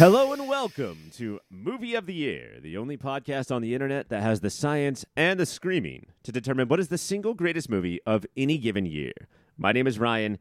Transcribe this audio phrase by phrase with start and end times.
[0.00, 4.22] Hello and welcome to Movie of the Year, the only podcast on the internet that
[4.22, 8.24] has the science and the screaming to determine what is the single greatest movie of
[8.34, 9.12] any given year.
[9.58, 10.38] My name is Ryan.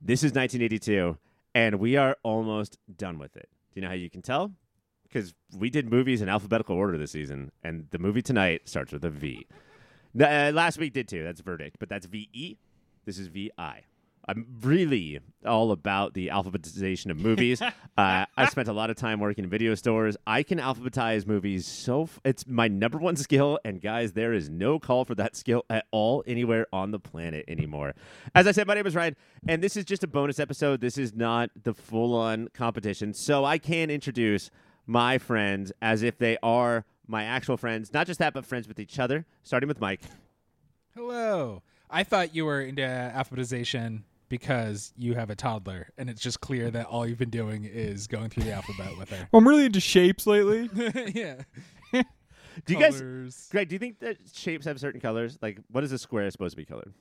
[0.00, 1.18] This is 1982,
[1.56, 3.48] and we are almost done with it.
[3.72, 4.52] Do you know how you can tell?
[5.02, 9.04] Because we did movies in alphabetical order this season, and the movie tonight starts with
[9.04, 9.44] a V.
[10.16, 11.24] Uh, last week did too.
[11.24, 12.58] That's verdict, but that's V E.
[13.06, 13.80] This is V I.
[14.26, 17.60] I'm really all about the alphabetization of movies.
[17.62, 20.16] uh, I spent a lot of time working in video stores.
[20.26, 23.58] I can alphabetize movies so f- it's my number one skill.
[23.64, 27.44] And guys, there is no call for that skill at all anywhere on the planet
[27.48, 27.94] anymore.
[28.34, 30.80] As I said, my name is Ryan, and this is just a bonus episode.
[30.80, 34.50] This is not the full on competition, so I can introduce
[34.86, 37.92] my friends as if they are my actual friends.
[37.92, 39.26] Not just that, but friends with each other.
[39.42, 40.00] Starting with Mike.
[40.94, 41.62] Hello.
[41.90, 44.02] I thought you were into alphabetization
[44.38, 48.08] because you have a toddler, and it's just clear that all you've been doing is
[48.08, 49.28] going through the alphabet with her.
[49.30, 50.68] Well, I'm really into shapes lately.
[51.14, 51.42] yeah.
[51.92, 53.48] Do you guys, Colors.
[53.52, 53.68] Greg?
[53.68, 55.38] Do you think that shapes have certain colors?
[55.42, 56.92] Like, what is a square supposed to be colored?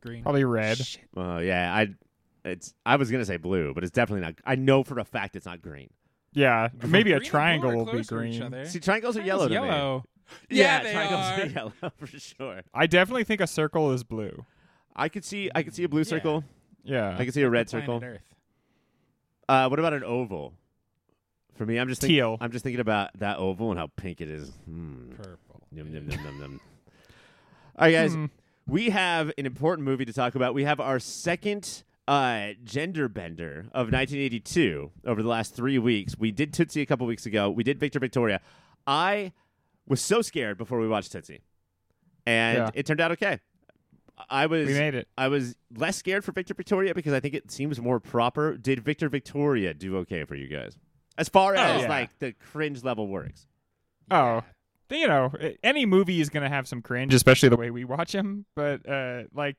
[0.00, 0.22] green?
[0.24, 0.78] Probably red.
[0.78, 1.02] Shit.
[1.16, 1.88] Oh yeah, I
[2.44, 4.34] it's I was gonna say blue, but it's definitely not.
[4.44, 5.90] I know for a fact it's not green.
[6.32, 8.42] Yeah, maybe a Green and blue triangle are will be closer to each green.
[8.54, 8.66] other.
[8.66, 9.78] See, triangles are yellow Triangle's to me.
[9.78, 10.04] yellow.
[10.48, 11.40] Yeah, Yeah, they triangles are.
[11.42, 12.60] are yellow for sure.
[12.72, 14.46] I definitely think a circle is blue.
[14.96, 16.04] I could see I could see a blue Yeah.
[16.04, 16.44] circle.
[16.84, 17.16] Yeah.
[17.18, 18.04] I can see a red Planet circle.
[18.04, 18.34] Earth.
[19.48, 20.54] Uh, what about an oval?
[21.54, 22.38] For me, I'm just thinking, Teal.
[22.40, 24.50] I'm just thinking about that oval and how pink it is.
[24.64, 25.10] Hmm.
[25.16, 25.60] Purple.
[25.70, 26.60] Yum, yum, yum, yum, yum.
[27.76, 28.14] All right, guys.
[28.14, 28.26] Hmm.
[28.66, 30.54] we have an important movie to talk about.
[30.54, 36.16] We have our second uh, gender bender of 1982 over the last three weeks.
[36.18, 37.50] We did Tootsie a couple weeks ago.
[37.50, 38.40] We did Victor Victoria.
[38.86, 39.32] I
[39.86, 41.40] was so scared before we watched Tootsie,
[42.26, 42.70] and Yeah.
[42.74, 43.40] it turned out okay.
[44.30, 45.08] I was We made it.
[45.16, 48.56] I was less scared for Victor Victoria because I think it seems more proper.
[48.56, 50.76] Did Victor Victoria do okay for you guys?
[51.18, 51.88] As far as yeah.
[51.88, 53.46] like the cringe level works.
[54.10, 54.42] Oh,
[54.90, 55.32] you know,
[55.62, 58.44] any movie is gonna have some cringe, especially the way we watch them.
[58.54, 59.56] But uh, like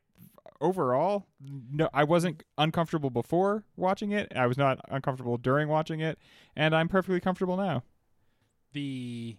[0.62, 1.26] overall,
[1.72, 4.32] no, I wasn't uncomfortable before watching it.
[4.36, 6.18] I was not uncomfortable during watching it,
[6.56, 7.84] and I'm perfectly comfortable now.
[8.74, 9.38] The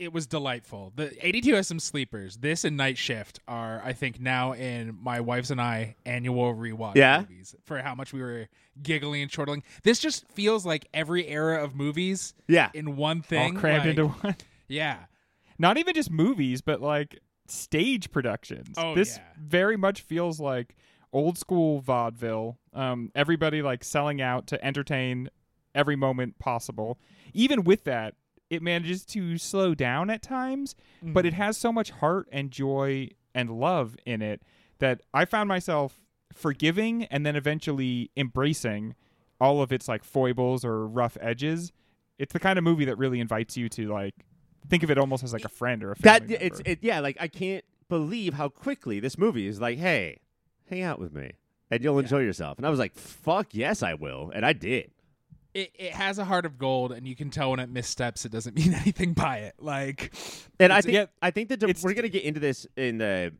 [0.00, 0.92] it was delightful.
[0.96, 2.38] The 82 has some sleepers.
[2.38, 6.94] This and Night Shift are, I think, now in my wife's and I annual rewatch
[6.96, 7.20] Yeah?
[7.20, 8.48] movies for how much we were
[8.82, 9.62] giggling and chortling.
[9.82, 12.70] This just feels like every era of movies Yeah.
[12.72, 13.54] in one thing.
[13.56, 14.36] All crammed like- into one.
[14.68, 14.96] Yeah.
[15.58, 18.76] not even just movies, but like stage productions.
[18.78, 19.24] Oh, this yeah.
[19.38, 20.76] very much feels like
[21.12, 22.56] old school vaudeville.
[22.72, 25.28] Um, everybody like selling out to entertain
[25.74, 26.98] every moment possible.
[27.34, 28.14] Even with that,
[28.50, 31.36] it manages to slow down at times, but it mm.
[31.36, 34.42] has so much heart and joy and love in it
[34.80, 36.00] that I found myself
[36.32, 38.96] forgiving and then eventually embracing
[39.40, 41.72] all of its like foibles or rough edges.
[42.18, 44.14] It's the kind of movie that really invites you to like
[44.68, 46.70] think of it almost as like a friend or a family That it's member.
[46.70, 50.18] it yeah, like I can't believe how quickly this movie is like, hey,
[50.68, 51.32] hang out with me
[51.70, 52.58] and you'll enjoy yourself.
[52.58, 54.90] And I was like, fuck yes, I will, and I did.
[55.52, 58.32] It, it has a heart of gold, and you can tell when it missteps, it
[58.32, 59.54] doesn't mean anything by it.
[59.58, 60.12] Like,
[60.58, 63.32] And I think yeah, I think that we're gonna get into this in the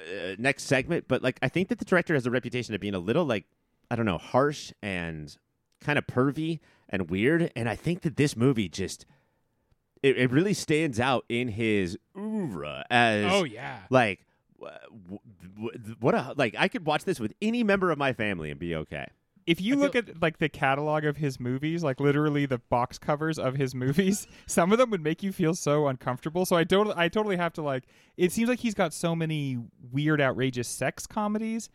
[0.00, 2.94] uh, next segment, but like I think that the director has a reputation of being
[2.94, 3.44] a little like
[3.90, 5.36] I don't know, harsh and
[5.80, 7.52] kind of pervy and weird.
[7.54, 9.06] And I think that this movie just
[10.02, 14.24] it, it really stands out in his oeuvre as oh yeah, like
[16.00, 18.74] what a like I could watch this with any member of my family and be
[18.74, 19.06] okay.
[19.46, 22.58] If you I look feel- at like the catalog of his movies, like literally the
[22.58, 26.46] box covers of his movies, some of them would make you feel so uncomfortable.
[26.46, 27.84] So I don't I totally have to like
[28.16, 29.58] it seems like he's got so many
[29.92, 31.68] weird outrageous sex comedies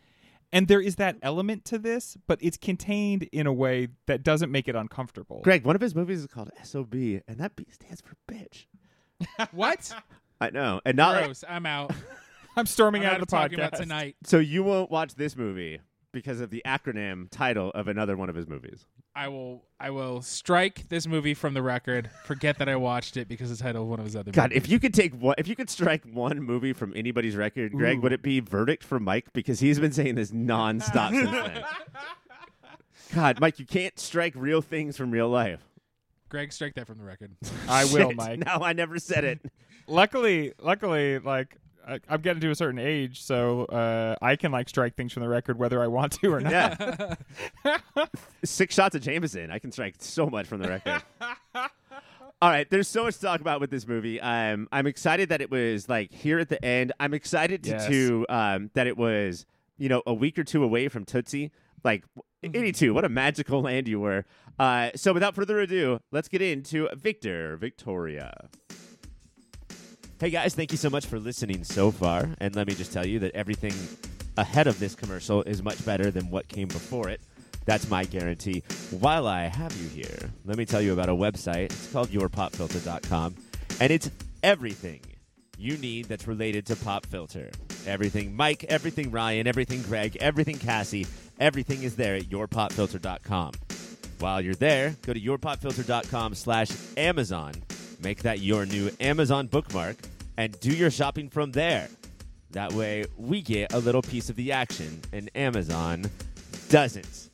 [0.52, 4.50] and there is that element to this, but it's contained in a way that doesn't
[4.50, 5.40] make it uncomfortable.
[5.44, 8.66] Greg, one of his movies is called SOB, and that B stands for bitch.
[9.52, 9.94] what?
[10.40, 11.44] I know, and not Gross.
[11.48, 11.92] I'm out.
[12.56, 13.68] I'm storming I'm out out of of the podcast.
[13.68, 14.16] about tonight.
[14.24, 15.78] so you won't watch this movie
[16.12, 18.86] because of the acronym title of another one of his movies.
[19.14, 19.64] I will.
[19.78, 22.10] I will strike this movie from the record.
[22.24, 24.30] Forget that I watched it because the title of one of his other.
[24.30, 24.64] God, movies.
[24.64, 27.98] if you could take one, if you could strike one movie from anybody's record, Greg,
[27.98, 28.00] Ooh.
[28.02, 29.32] would it be Verdict for Mike?
[29.32, 31.64] Because he's been saying this nonstop since then.
[33.14, 35.60] God, Mike, you can't strike real things from real life.
[36.28, 37.32] Greg, strike that from the record.
[37.68, 38.38] I will, Mike.
[38.38, 39.40] No, I never said it.
[39.88, 41.56] luckily, luckily, like
[41.86, 45.22] I, I'm getting to a certain age, so uh, I can like strike things from
[45.22, 46.52] the record whether I want to or not.
[47.64, 47.76] Yeah.
[48.44, 49.50] Six shots of Jameson.
[49.50, 51.02] I can strike so much from the record.
[52.42, 54.18] All right, there's so much to talk about with this movie.
[54.20, 56.92] Um, I'm excited that it was like here at the end.
[56.98, 57.86] I'm excited to, Yes.
[57.88, 59.44] to um, that it was
[59.76, 61.50] you know a week or two away from Tootsie.
[61.84, 62.04] Like
[62.42, 62.56] Mm-hmm.
[62.56, 64.24] 82, what a magical land you were.
[64.58, 68.48] Uh, so without further ado, let's get into Victor Victoria.
[70.20, 72.28] Hey guys, thank you so much for listening so far.
[72.40, 73.72] And let me just tell you that everything
[74.36, 77.22] ahead of this commercial is much better than what came before it.
[77.64, 78.62] That's my guarantee.
[78.90, 81.70] While I have you here, let me tell you about a website.
[81.72, 83.34] It's called yourpopfilter.com,
[83.80, 84.10] and it's
[84.42, 85.00] everything
[85.56, 87.50] you need that's related to Pop Filter.
[87.86, 91.06] Everything Mike, everything Ryan, everything Greg, everything Cassie,
[91.38, 93.52] everything is there at yourpopfilter.com.
[94.18, 97.54] While you're there, go to yourpopfilter.com slash Amazon.
[98.02, 99.96] Make that your new Amazon bookmark
[100.36, 101.88] and do your shopping from there.
[102.52, 106.10] That way, we get a little piece of the action, and Amazon
[106.68, 107.28] doesn't.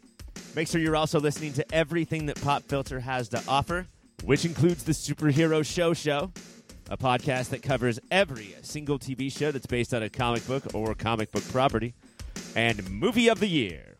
[0.55, 3.87] Make sure you're also listening to everything that Pop Filter has to offer,
[4.25, 6.33] which includes the Superhero Show Show,
[6.91, 10.95] a podcast that covers every single TV show that's based on a comic book or
[10.95, 11.95] comic book property,
[12.55, 13.97] and Movie of the Year,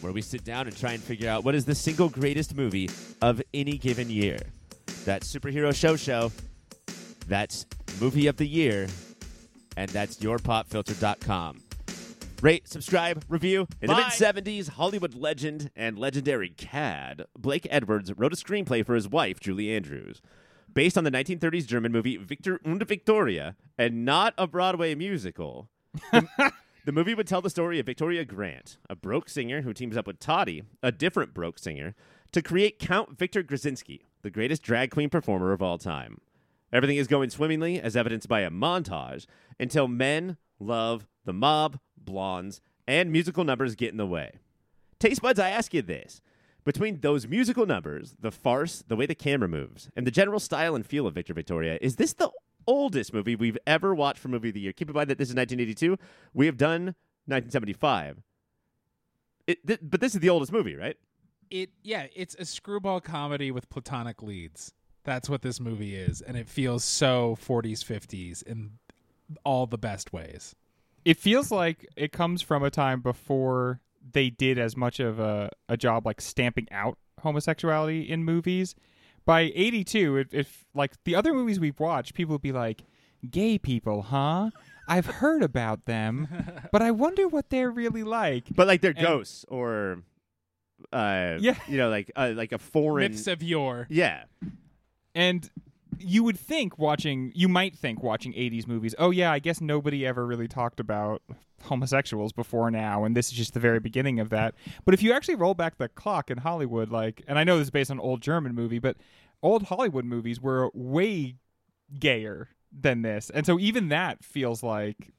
[0.00, 2.90] where we sit down and try and figure out what is the single greatest movie
[3.22, 4.38] of any given year.
[5.08, 6.30] That's Superhero Show Show,
[7.26, 7.64] that's
[7.98, 8.88] Movie of the Year,
[9.74, 11.62] and that's yourpopfilter.com.
[12.42, 13.66] Rate, subscribe, review.
[13.80, 18.94] In the mid 70s, Hollywood legend and legendary cad Blake Edwards wrote a screenplay for
[18.94, 20.20] his wife, Julie Andrews,
[20.74, 25.70] based on the 1930s German movie Viktor und Viktoria, and not a Broadway musical.
[26.12, 26.52] The,
[26.84, 30.06] the movie would tell the story of Victoria Grant, a broke singer who teams up
[30.06, 31.94] with Toddy, a different broke singer,
[32.32, 36.20] to create Count Victor Grzinski, the greatest drag queen performer of all time.
[36.70, 39.24] Everything is going swimmingly, as evidenced by a montage,
[39.58, 44.32] until men, love, the mob, blondes, and musical numbers get in the way.
[44.98, 46.20] Taste buds, I ask you this.
[46.62, 50.74] Between those musical numbers, the farce, the way the camera moves, and the general style
[50.74, 52.28] and feel of Victor Victoria, is this the
[52.66, 54.74] oldest movie we've ever watched for Movie of the Year?
[54.74, 55.96] Keep in mind that this is 1982.
[56.34, 58.20] We have done 1975.
[59.46, 60.98] It, th- but this is the oldest movie, right?
[61.50, 64.72] It yeah, it's a screwball comedy with platonic leads.
[65.04, 68.72] That's what this movie is, and it feels so 40s, 50s in
[69.44, 70.54] all the best ways.
[71.04, 73.80] It feels like it comes from a time before
[74.12, 78.74] they did as much of a, a job like stamping out homosexuality in movies.
[79.24, 82.82] By 82, if it like the other movies we've watched, people would be like,
[83.30, 84.50] "Gay people, huh?
[84.86, 86.28] I've heard about them,
[86.72, 90.02] but I wonder what they're really like." But like they're And- ghosts or,
[90.92, 91.56] uh, Yeah.
[91.68, 93.10] you know, like uh, like a foreign.
[93.12, 93.86] Myths of yore.
[93.90, 94.24] yeah,
[95.14, 95.48] And
[95.98, 100.06] you would think watching, you might think watching 80s movies, oh, yeah, I guess nobody
[100.06, 101.22] ever really talked about
[101.64, 104.54] homosexuals before now, and this is just the very beginning of that.
[104.84, 107.66] But if you actually roll back the clock in Hollywood, like, and I know this
[107.66, 108.96] is based on an old German movie, but
[109.42, 111.34] old Hollywood movies were way
[111.98, 113.30] gayer than this.
[113.30, 115.10] And so even that feels like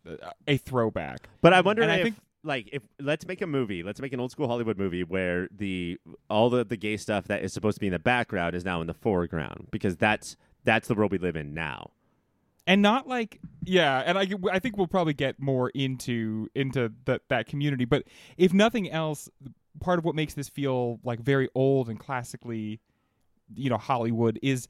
[0.48, 1.28] a throwback.
[1.42, 2.04] but I wonder And I if.
[2.04, 5.48] think- like if let's make a movie, let's make an old school Hollywood movie where
[5.52, 6.00] the
[6.30, 8.82] all the the gay stuff that is supposed to be in the background is now
[8.82, 11.92] in the foreground because that's that's the world we live in now.
[12.68, 17.20] and not like yeah and i i think we'll probably get more into into the,
[17.30, 18.04] that community but
[18.38, 19.30] if nothing else
[19.80, 22.80] part of what makes this feel like very old and classically
[23.56, 24.68] you know hollywood is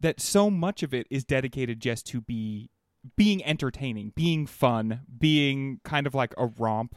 [0.00, 2.70] that so much of it is dedicated just to be
[3.16, 6.96] being entertaining being fun being kind of like a romp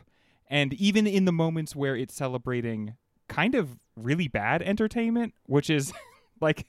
[0.49, 2.95] and even in the moments where it's celebrating
[3.27, 5.93] kind of really bad entertainment which is
[6.41, 6.67] like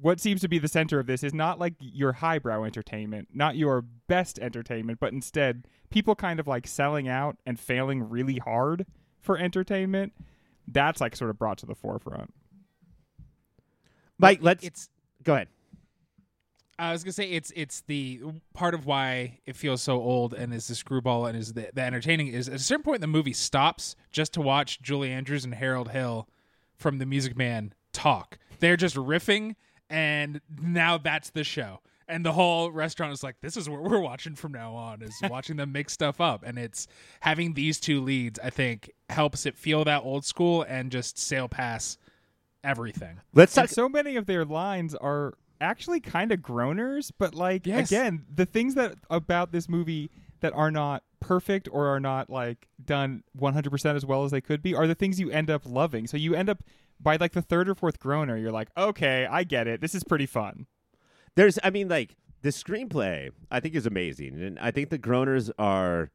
[0.00, 3.56] what seems to be the center of this is not like your highbrow entertainment, not
[3.56, 8.86] your best entertainment, but instead people kind of like selling out and failing really hard
[9.20, 10.12] for entertainment.
[10.68, 12.32] That's like sort of brought to the forefront.
[14.18, 14.88] Mike, let's It's
[15.22, 15.48] go ahead.
[16.78, 18.20] I was gonna say it's it's the
[18.52, 21.82] part of why it feels so old and is the screwball and is the, the
[21.82, 25.54] entertaining is at a certain point the movie stops just to watch Julie Andrews and
[25.54, 26.28] Harold Hill
[26.76, 28.38] from The Music Man talk.
[28.58, 29.54] They're just riffing
[29.88, 31.80] and now that's the show.
[32.06, 35.14] And the whole restaurant is like, this is what we're watching from now on, is
[35.30, 36.42] watching them make stuff up.
[36.44, 36.86] And it's
[37.20, 41.48] having these two leads, I think, helps it feel that old school and just sail
[41.48, 41.98] past
[42.62, 43.20] everything.
[43.32, 43.74] Let's And talk.
[43.74, 47.90] so many of their lines are actually kind of groaners, but like Yes.
[47.90, 52.68] again, the things that about this movie that are not perfect or are not like
[52.84, 56.06] done 100% as well as they could be are the things you end up loving.
[56.06, 56.62] So you end up
[57.00, 59.80] by like the third or fourth groaner, you're like, "Okay, I get it.
[59.80, 60.66] This is pretty fun."
[61.34, 65.50] There's, I mean, like the screenplay, I think is amazing, and I think the groaners
[65.58, 66.10] are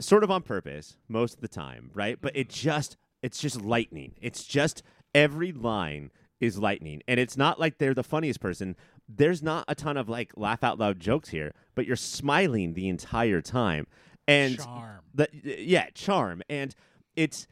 [0.00, 2.18] sort of on purpose most of the time, right?
[2.20, 4.14] But it just, it's just lightning.
[4.20, 4.82] It's just
[5.14, 8.76] every line is lightning, and it's not like they're the funniest person.
[9.08, 12.88] There's not a ton of like laugh out loud jokes here, but you're smiling the
[12.88, 13.86] entire time,
[14.26, 15.00] and Charm.
[15.14, 15.28] the
[15.58, 16.74] yeah charm and
[17.16, 17.46] it's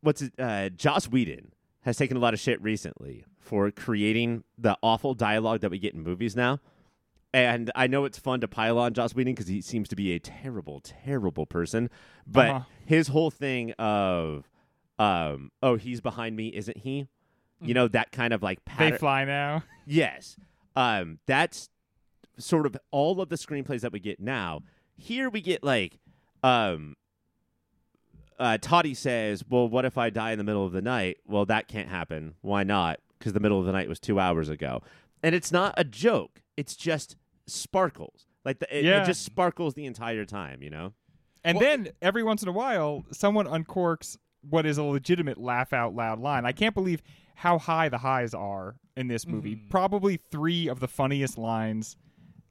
[0.00, 4.76] what's it, uh, Joss Whedon has taken a lot of shit recently for creating the
[4.82, 6.58] awful dialogue that we get in movies now.
[7.32, 10.12] And I know it's fun to pile on Joss Whedon because he seems to be
[10.12, 11.88] a terrible, terrible person.
[12.26, 12.64] But Uh-huh.
[12.86, 14.48] his whole thing of,
[14.98, 17.06] um, oh, he's behind me, isn't he?
[17.62, 19.64] You know that kind of like They fly now.
[19.86, 20.36] Yes.
[20.76, 21.68] Um, that's
[22.38, 24.62] sort of all of the screenplays that we get now.
[24.96, 25.98] Here we get like
[26.42, 26.96] um
[28.38, 31.18] uh Toddy says, Well, what if I die in the middle of the night?
[31.26, 32.34] Well, that can't happen.
[32.40, 33.00] Why not?
[33.18, 34.82] Because the middle of the night was two hours ago.
[35.22, 36.40] And it's not a joke.
[36.56, 38.26] It's just sparkles.
[38.44, 39.02] Like the, it, Yeah.
[39.02, 40.94] it just sparkles the entire time, you know?
[41.44, 44.16] And Well- then every once in a while, someone uncorks
[44.48, 46.46] what is a legitimate laugh out loud line.
[46.46, 47.02] I can't believe
[47.40, 49.56] how high the highs are in this movie.
[49.56, 49.70] Mm.
[49.70, 51.96] Probably three of the funniest lines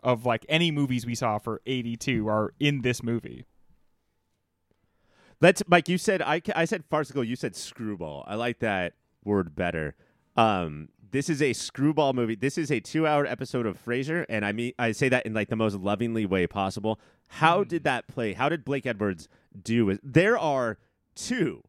[0.02, 3.46] of like any movies we saw for 82 are in this movie.
[5.40, 5.88] Let's, Mike.
[5.90, 7.24] You said I, I said farcical.
[7.24, 8.24] You said screwball.
[8.28, 8.94] I like that
[9.24, 9.96] word better.
[10.36, 12.36] Um, this is a screwball movie.
[12.36, 15.50] This is a two-hour episode of Frasier, and I mean I say that in like
[15.50, 17.00] the most lovingly way possible.
[17.28, 18.34] How did that play?
[18.34, 19.30] How did Blake Edwards
[19.62, 20.00] do?
[20.02, 20.80] There are
[21.14, 21.62] two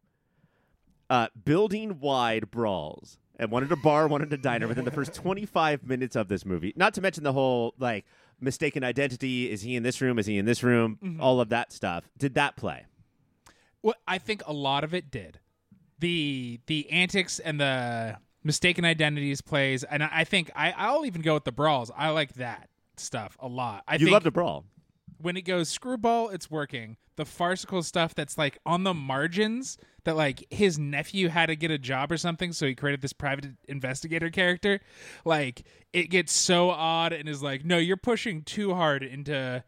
[1.11, 5.13] uh, building-wide brawls, and one at a bar, one at a diner within the first
[5.13, 6.73] twenty-five minutes of this movie.
[6.75, 8.05] Not to mention the whole like
[8.39, 9.51] mistaken identity.
[9.51, 10.17] Is he in this room?
[10.17, 11.17] Is he in this room?
[11.19, 12.09] All of that stuff.
[12.17, 12.85] Did that play?
[13.83, 15.39] Well, I think a lot of it did.
[15.99, 21.35] The the antics and the mistaken identities plays, and I, think I, I'll even go
[21.35, 21.91] with the brawls.
[21.95, 23.83] I like that stuff a lot.
[23.87, 24.65] I you love the brawl.
[25.21, 26.97] when it goes screwball, it's working.
[27.15, 31.71] The farcical stuff that's like on the margins, that like his nephew had to get
[31.71, 34.79] a job or something, so he created this private investigator character.
[35.25, 39.63] Like it gets so odd and is like, no, you're pushing too hard into.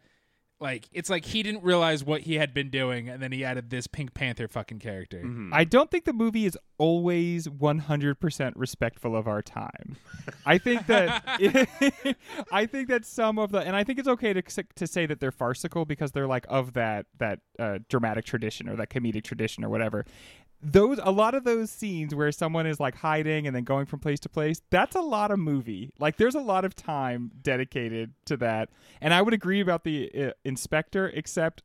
[0.60, 3.70] Like it's like he didn't realize what he had been doing, and then he added
[3.70, 5.22] this Pink Panther fucking character.
[5.52, 9.96] I don't think the movie is always 100% respectful of our time.
[10.46, 11.24] I think that
[12.52, 15.20] I think that some of the and I think it's okay to to say that
[15.20, 19.64] they're farcical because they're like of that that uh, dramatic tradition or that comedic tradition
[19.64, 20.06] or whatever.
[20.64, 24.00] Those a lot of those scenes where someone is like hiding and then going from
[24.00, 25.92] place to place, that's a lot of movie.
[25.98, 28.70] Like there's a lot of time dedicated to that.
[29.00, 31.62] And I would agree about the uh, inspector except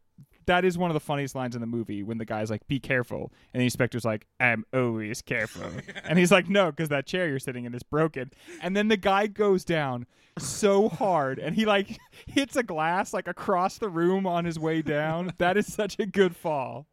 [0.49, 2.79] that is one of the funniest lines in the movie when the guy's like, "Be
[2.79, 5.69] careful," and the inspector's like, "I'm always careful,"
[6.03, 8.97] and he's like, "No, because that chair you're sitting in is broken." And then the
[8.97, 10.07] guy goes down
[10.39, 14.81] so hard, and he like hits a glass like across the room on his way
[14.81, 15.33] down.
[15.37, 16.87] that is such a good fall.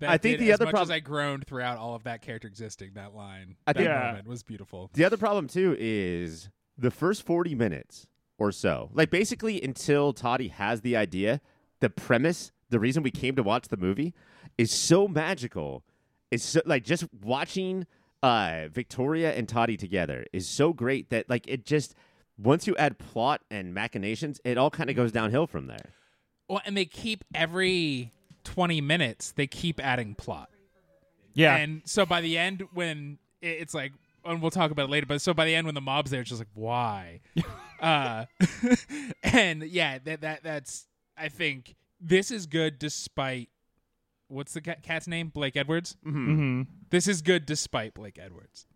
[0.00, 2.02] That I think did- the as other much prob- as I groaned throughout all of
[2.04, 4.06] that character existing, that line, I that think- Yeah.
[4.08, 4.90] moment was beautiful.
[4.94, 8.06] The other problem too is the first 40 minutes
[8.38, 8.90] or so.
[8.92, 11.40] Like basically until Toddy has the idea,
[11.80, 14.14] the premise, the reason we came to watch the movie
[14.58, 15.84] is so magical.
[16.30, 17.86] It's so like just watching
[18.22, 21.94] uh Victoria and Toddy together is so great that like it just
[22.36, 25.92] once you add plot and machinations, it all kind of goes downhill from there.
[26.48, 28.10] Well, and they keep every
[28.44, 30.50] twenty minutes they keep adding plot.
[31.36, 33.90] Yeah, And so by the end, when it's like,
[34.24, 36.20] and we'll talk about it later, but so by the end, when the mob's there,
[36.20, 37.20] it's just like, why?
[37.80, 38.26] uh,
[39.24, 40.86] and yeah, that that that's.
[41.16, 43.48] I think this is good despite
[44.28, 45.28] what's the cat's name?
[45.28, 45.96] Blake Edwards.
[46.04, 48.66] hmm This is good despite Blake Edwards.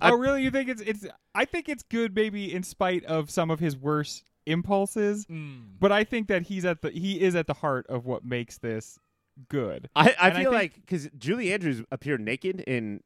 [0.00, 0.42] Oh, really?
[0.42, 1.06] You think it's it's?
[1.34, 5.26] I think it's good, maybe in spite of some of his worst impulses.
[5.26, 5.78] Mm.
[5.80, 8.58] But I think that he's at the he is at the heart of what makes
[8.58, 8.98] this
[9.48, 9.88] good.
[9.96, 13.02] I, I And I feel think- like because Julie Andrews appeared naked in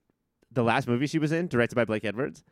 [0.50, 2.43] the last movie she was in, directed by Blake Edwards,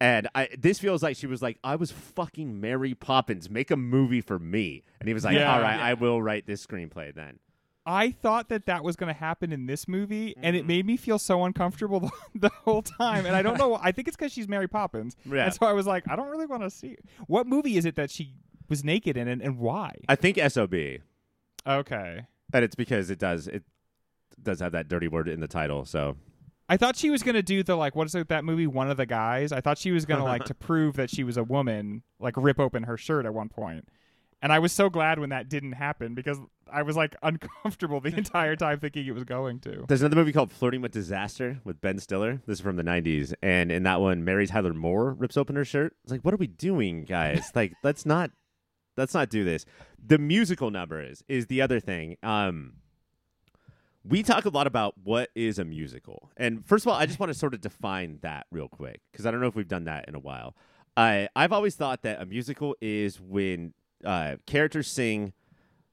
[0.00, 3.76] and I this feels like she was like, I was fucking Mary Poppins, make a
[3.76, 5.52] movie for me, and he was like, Yeah.
[5.52, 5.84] all right, Yeah.
[5.84, 7.38] I will write this screenplay then.
[7.86, 10.56] I thought that that was going to happen in this movie, and Mm-hmm.
[10.56, 13.24] it made me feel so uncomfortable the, the whole time.
[13.26, 13.74] And I don't know.
[13.82, 15.46] I think it's because she's Mary Poppins, Yeah.
[15.46, 16.96] and so I was like, I don't really want to see.
[17.26, 18.34] What movie is it that she
[18.68, 19.94] was naked in, and, and why?
[20.08, 20.74] I think SOB,
[21.66, 23.62] Okay, and it's because it does it
[24.42, 25.84] does have that dirty word in the title.
[25.84, 26.16] So
[26.68, 28.66] I thought she was going to do the like, what is it that movie?
[28.66, 29.52] One of the guys.
[29.52, 32.34] I thought she was going to like to prove that she was a woman, like
[32.36, 33.88] rip open her shirt at one point.
[34.42, 36.38] And I was so glad when that didn't happen because
[36.72, 39.84] I was like uncomfortable the entire time thinking it was going to.
[39.88, 42.40] there's another movie called Flirting with Disaster with Ben Stiller.
[42.46, 45.64] This is from the '90s, and in that one, Mary Tyler Moore rips open her
[45.64, 45.94] shirt.
[46.04, 47.50] It's like, what are we doing, guys?
[47.54, 48.30] like, let's not
[48.96, 49.64] let's not do this.
[50.04, 52.16] The musical numbers is the other thing.
[52.22, 52.74] Um,
[54.02, 57.20] we talk a lot about what is a musical, and first of all, I just
[57.20, 59.84] want to sort of define that real quick because I don't know if we've done
[59.84, 60.56] that in a while.
[60.96, 65.32] I I've always thought that a musical is when uh, characters sing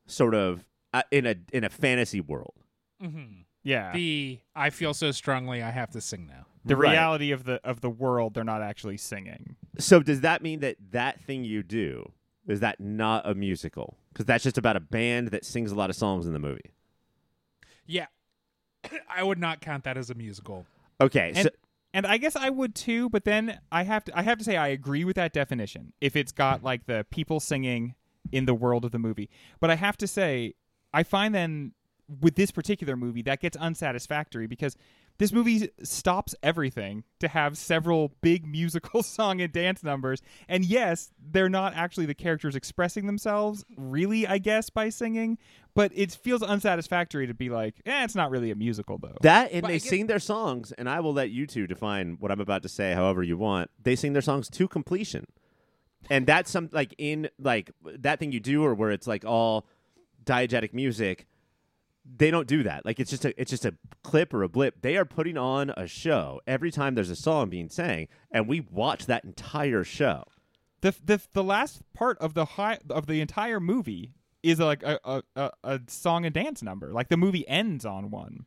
[0.06, 2.54] sort of uh, in a in a fantasy world.
[3.02, 3.42] Mm-hmm.
[3.64, 3.92] Yeah.
[3.94, 6.46] The I feel so strongly I have to sing now.
[6.66, 6.92] the Right.
[6.92, 9.56] reality of the of the world they're not actually singing.
[9.78, 12.12] So does that mean that that thing you do
[12.48, 13.98] is that not a musical?
[14.14, 16.72] Because that's just about a band that sings a lot of songs in the movie.
[17.86, 18.08] Yeah.
[19.10, 20.66] I would not count that as a musical.
[21.00, 21.50] Okay, And so
[21.94, 24.58] and I guess I would too, but then I have to I have to say
[24.58, 25.94] I agree with that definition.
[26.02, 27.96] If it's got like the people singing
[28.32, 29.30] in the world of the movie.
[29.60, 30.54] But I have to say
[30.94, 31.74] I find then
[32.22, 34.76] with this particular movie that gets unsatisfactory because
[35.20, 40.22] this movie stops everything to have several big musical song and dance numbers.
[40.48, 45.38] And yes, they're not actually the characters expressing themselves, really, I guess, by singing.
[45.74, 49.16] But it feels unsatisfactory to be like, eh, it's not really a musical, though.
[49.22, 51.68] that and But they I get- sing their songs, and I will let you two
[51.68, 53.70] define what I'm about to say however you want.
[53.82, 55.26] They sing their songs to completion.
[56.10, 59.68] And that's some like in like that thing you do or where it's like all
[60.24, 61.26] diegetic music.
[62.16, 62.86] They don't do that.
[62.86, 64.82] Like it's just a it's just a clip or a blip.
[64.82, 68.62] They are putting on a show every time there's a song being sang, and we
[68.72, 70.24] watch that entire show.
[70.82, 75.00] the the the last part of the high of the entire movie is like a,
[75.04, 76.94] a, a, a song and dance number.
[76.94, 78.46] Like the movie ends on one.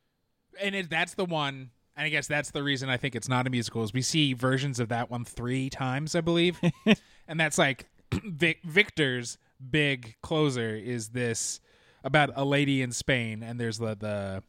[0.61, 3.47] And it, that's the one and I guess that's the reason I think it's not
[3.47, 6.59] a musical is we see versions of that one 3 times, I believe.
[7.29, 7.87] and that's like
[8.25, 9.37] Vic, Victor's
[9.71, 11.61] big closer is this
[12.05, 14.43] about a lady in Spain and there's the the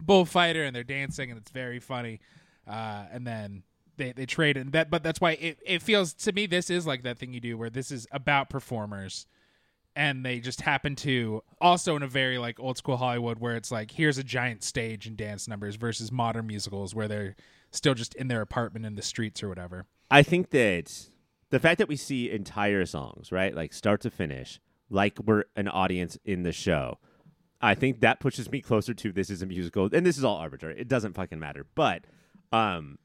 [0.00, 2.20] bullfighter and they're dancing and it's very funny.
[2.66, 3.62] Uh, and then
[3.96, 6.86] they, they trade and that but that's why it, it feels to me this is
[6.86, 9.26] like that thing you do where this is about performers
[9.94, 13.70] and they just happen to also in a very like old school Hollywood where it's
[13.70, 17.36] like here's a giant stage and dance numbers versus modern musicals where they're
[17.70, 19.86] still just in their apartment in the streets or whatever.
[20.10, 21.08] I think that
[21.50, 25.68] the fact that we see entire songs, right, like start to finish, like we're an
[25.68, 26.98] audience in the show,
[27.60, 30.36] I think that pushes me closer to this is a musical, and this is all
[30.36, 30.78] arbitrary.
[30.78, 31.66] It doesn't fucking matter.
[31.74, 32.04] But,
[32.52, 32.98] um,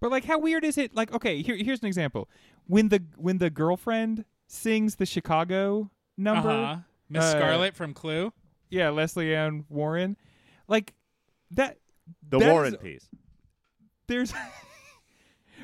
[0.00, 0.94] But like, how weird is it?
[0.94, 2.28] Like, okay, here, here's an example.
[2.66, 6.76] When the when the girlfriend sings the Chicago number, Uh-huh.
[7.08, 8.32] Miss Uh, Scarlet from Clue.
[8.70, 10.16] yeah, Lesley Ann Warren,
[10.68, 10.94] like
[11.50, 11.78] that.
[12.28, 13.08] the That Warren is- piece.
[14.08, 14.32] There's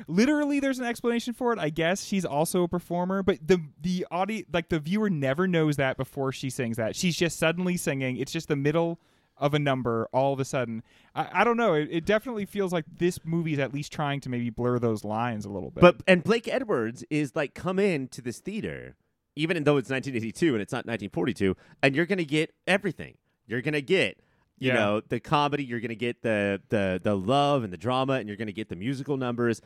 [0.07, 1.59] literally there's an explanation for it.
[1.59, 5.77] I guess she's also a performer, but the the audio, like the viewer, never knows
[5.77, 6.95] that before she sings that.
[6.95, 8.17] She's just suddenly singing.
[8.17, 8.99] It's just the middle
[9.37, 10.83] of a number all of a sudden.
[11.15, 11.73] I, I don't know.
[11.73, 15.05] It, it definitely feels like this movie is at least trying to maybe blur those
[15.05, 15.81] lines a little bit.
[15.81, 18.95] But and Blake Edwards is like come in to this theater,
[19.35, 23.15] even though it's 1982 and it's not 1942, and you're gonna get everything.
[23.47, 24.19] You're gonna get.
[24.61, 24.75] You Yeah.
[24.75, 25.63] know the comedy.
[25.63, 28.75] You're gonna get the the the love and the drama, and you're gonna get the
[28.75, 29.61] musical numbers.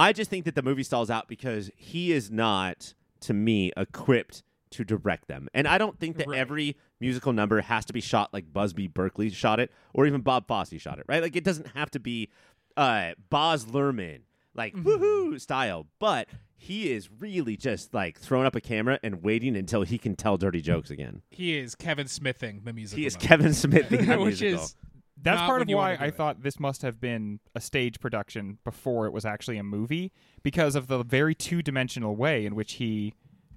[0.00, 4.42] I just think that the movie stalls out because he is not, to me, equipped
[4.70, 5.48] to direct them.
[5.52, 6.38] And I don't think that Right.
[6.38, 10.46] every musical number has to be shot like Busby Berkeley shot it, or even Bob
[10.46, 11.20] Fosse shot it, right?
[11.22, 12.28] Like it doesn't have to be
[12.76, 14.20] uh Baz Luhrmann,
[14.54, 15.86] like woohoo style.
[15.98, 20.14] But he is really just like throwing up a camera and waiting until he can
[20.14, 21.22] tell dirty jokes again.
[21.30, 23.00] He is Kevin Smithing the musical.
[23.00, 23.26] He is number.
[23.26, 24.64] Kevin Smith, the which musical.
[24.64, 24.76] is
[25.22, 26.14] That's part of why I it.
[26.16, 30.74] thought this must have been a stage production before it was actually a movie because
[30.74, 33.14] of the very two-dimensional way in which he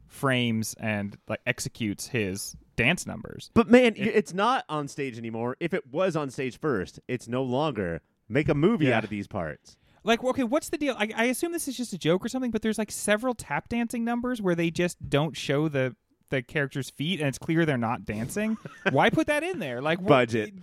[0.07, 3.49] frames and like executes his dance numbers.
[3.53, 5.57] But man, y it's not on stage anymore.
[5.59, 8.01] If it was on stage first, it's no longer.
[8.29, 8.97] Make a movie Yeah.
[8.97, 9.75] out of these parts.
[10.05, 10.95] Like, okay, what's the deal?
[10.97, 13.69] I, I assume this is just a joke or something, but there's like several tap
[13.69, 15.95] dancing numbers where they just don't show the
[16.29, 18.57] the character's feet, and it's clear they're not dancing.
[18.91, 19.81] Why put that in there?
[19.81, 20.53] Like, what- Budget.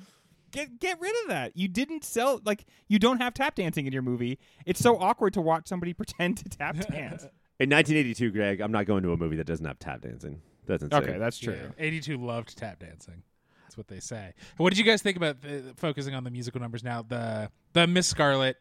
[0.51, 1.57] Get get rid of that.
[1.57, 4.39] You didn't sell like you don't have tap dancing in your movie.
[4.67, 7.23] It's so awkward to watch somebody pretend to tap dance.
[7.59, 10.41] In 1982, Greg, I'm not going to a movie that doesn't have tap dancing.
[10.67, 11.03] That's insane.
[11.03, 11.55] okay, that's true.
[11.55, 11.85] Yeah.
[11.85, 13.23] 82 loved tap dancing.
[13.65, 14.33] That's what they say.
[14.57, 17.03] What did you guys think about the, focusing on the musical numbers now?
[17.03, 18.57] The the Miss Scarlet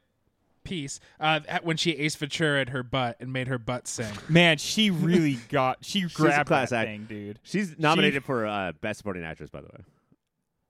[0.64, 4.12] piece uh, at- when she Ace Ventura her butt and made her butt sing.
[4.30, 6.90] Man, she really got she grabbed class that act.
[6.90, 7.40] thing, dude.
[7.44, 9.84] She's nominated for uh, best supporting actress, by the way.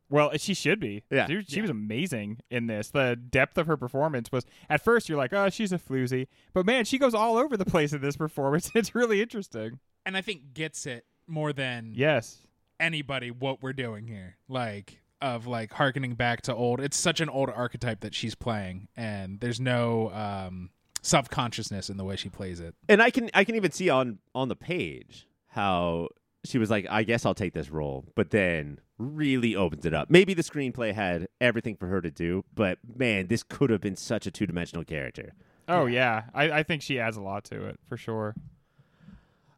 [0.09, 1.03] Well, she should be.
[1.11, 1.27] Yeah.
[1.27, 1.61] she, she Yeah.
[1.63, 2.89] was amazing in this.
[2.89, 6.65] The depth of her performance was at first you're like, oh, she's a floozy, but
[6.65, 8.71] man, she goes all over the place in this performance.
[8.75, 9.79] It's really interesting.
[10.05, 12.39] And I think gets it more than Yes.
[12.79, 14.37] anybody what we're doing here.
[14.47, 16.79] Like of like harkening back to old.
[16.79, 20.69] It's such an old archetype that she's playing, and there's no um,
[21.01, 22.73] self consciousness in the way she plays it.
[22.87, 26.07] And I can I can even see on on the page how
[26.49, 30.09] she was like, I guess I'll take this role, but then really opens it up.
[30.09, 33.95] Maybe the screenplay had everything for her to do, but man, this could have been
[33.95, 35.33] such a two dimensional character.
[35.67, 38.35] Oh yeah, I, I think she adds a lot to it for sure.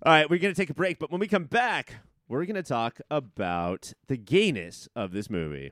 [0.03, 1.95] All right, we're going to take a break, but when we come back,
[2.27, 5.71] we're going to talk about the gayness of this movie.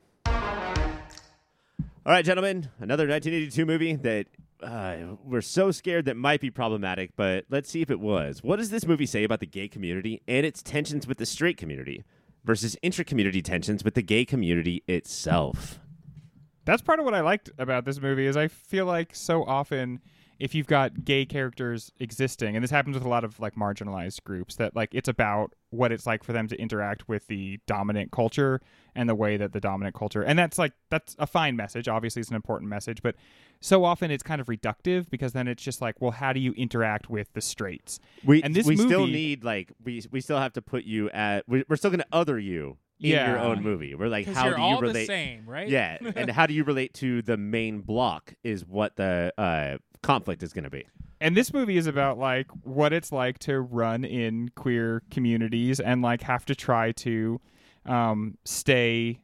[2.10, 4.28] All right, gentlemen, another 1982 movie that
[4.62, 8.44] uh, we're so scared that might be problematic, but let's see if it was.
[8.44, 11.58] What does this movie say about the gay community and its tensions with the straight
[11.58, 12.04] community
[12.44, 15.80] versus intra-community tensions with the gay community itself?
[16.66, 20.02] That's part of what I liked about this movie is I feel like so often
[20.40, 24.24] if you've got gay characters existing, and this happens with a lot of like marginalized
[24.24, 28.12] groups, that like it's about what it's like for them to interact with the dominant
[28.12, 28.60] culture
[28.96, 31.88] and the way that the dominant culture, and that's like that's a fine message.
[31.88, 33.16] Obviously, it's an important message, but
[33.62, 36.54] so often it's kind of reductive because then it's just like, well, how do you
[36.54, 38.00] interact with the straights?
[38.24, 41.44] We And this we still need like we we still have to put you at
[41.48, 43.30] we, we're still going to other you in Yeah.
[43.30, 43.96] your own movie.
[43.96, 44.94] We're like, how you're do you all relate?
[45.02, 45.70] the same, right?
[45.70, 50.42] Yeah, and how do you relate to the main block is what the uh, conflict
[50.44, 50.86] is going to be.
[51.22, 56.02] And this movie is about like what it's like to run in queer communities and
[56.02, 57.42] like have to try to
[57.86, 59.20] um, stay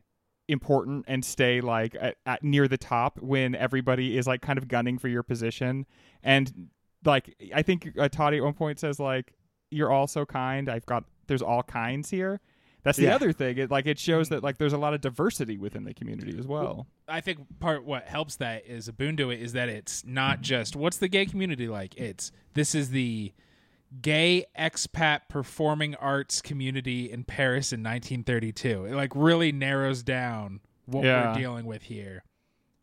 [0.48, 4.68] important and stay like at, at near the top when everybody is like kind of
[4.68, 5.86] gunning for your position.
[6.22, 6.70] And
[7.06, 9.34] like I think uh, Toddy at one point says like
[9.72, 10.70] you're all so kind.
[10.70, 12.42] I've got there's all kinds here.
[12.86, 13.16] That's the Yeah.
[13.16, 13.58] other thing.
[13.58, 14.44] It like it shows that mm.
[14.44, 16.88] like there's a lot of diversity within the community as well.
[17.08, 20.36] I think part what helps that is a boon to it is that it's not
[20.36, 20.44] mm-hmm.
[20.44, 21.98] just what's the gay community like.
[21.98, 23.34] It's this is the
[24.02, 28.86] gay expat performing arts community in Paris in 1932.
[28.86, 31.32] It like really narrows down what Yeah.
[31.32, 32.24] we're dealing with here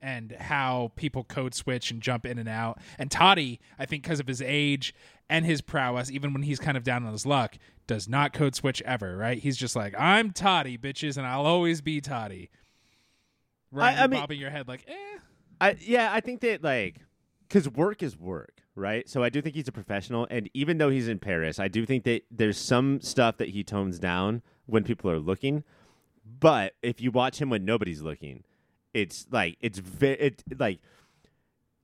[0.03, 2.79] and how people code switch and jump in and out.
[2.99, 4.95] And Toddy, I think because of his age
[5.31, 8.55] and his prowess, even when he's kind of down on his luck, does not code
[8.55, 9.39] switch ever, right?
[9.39, 12.51] He's just like, I'm Toddy, bitches, and I'll always be Toddy.
[13.71, 13.97] Right?
[13.99, 15.19] I mean- bobbing your head like, eh.
[15.61, 16.97] I yeah, I think that like
[17.49, 19.09] because work is work, right?
[19.09, 21.87] So I do think he's a professional, and even though he's in Paris, I do
[21.87, 25.63] think that there's some stuff that he tones down when people are looking.
[26.41, 28.43] But if you watch him when nobody's looking,
[28.95, 30.81] it's like it's very it like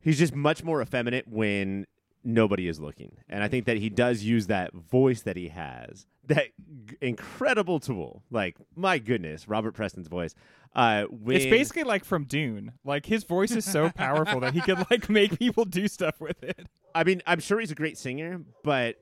[0.01, 1.87] he's just much more effeminate when
[2.25, 6.07] nobody is looking, and I think that he does use that voice that he has,
[6.27, 6.49] that
[6.87, 8.23] g- incredible tool.
[8.31, 10.35] Like my goodness, Robert Preston's voice.
[10.75, 12.73] Uh, when, It's basically like from Dune.
[12.85, 16.43] Like his voice is so powerful that he could like make people do stuff with
[16.45, 16.67] it.
[16.95, 18.97] I mean, I'm sure he's a great singer, but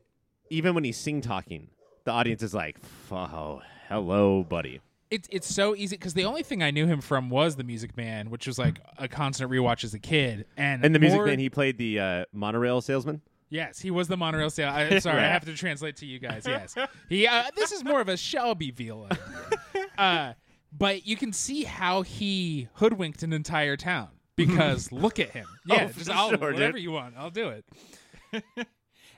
[0.49, 1.69] even when he's sing talking,
[2.05, 2.79] the audience is like,
[3.11, 7.31] "Oh, hello, buddy." It's it's so easy because the only thing I knew him from
[7.31, 10.47] was the Music Man, which was like a constant rewatch as a kid.
[10.57, 13.21] And And the Music more- Man, he played the uh, monorail salesman.
[13.49, 14.69] yes, he was the monorail sale.
[14.71, 16.45] I, sorry, I have to translate to you guys.
[16.47, 16.75] Yes,
[17.09, 17.27] he.
[17.27, 19.07] Uh, this is more of a Shelbyville.
[19.11, 19.19] idea.
[19.99, 20.35] Uh,
[20.77, 25.47] but you can see how he hoodwinked an entire town because look at him.
[25.67, 26.83] Yeah, Oh, just I'll, sure, whatever dude.
[26.83, 27.65] you want, I'll do it.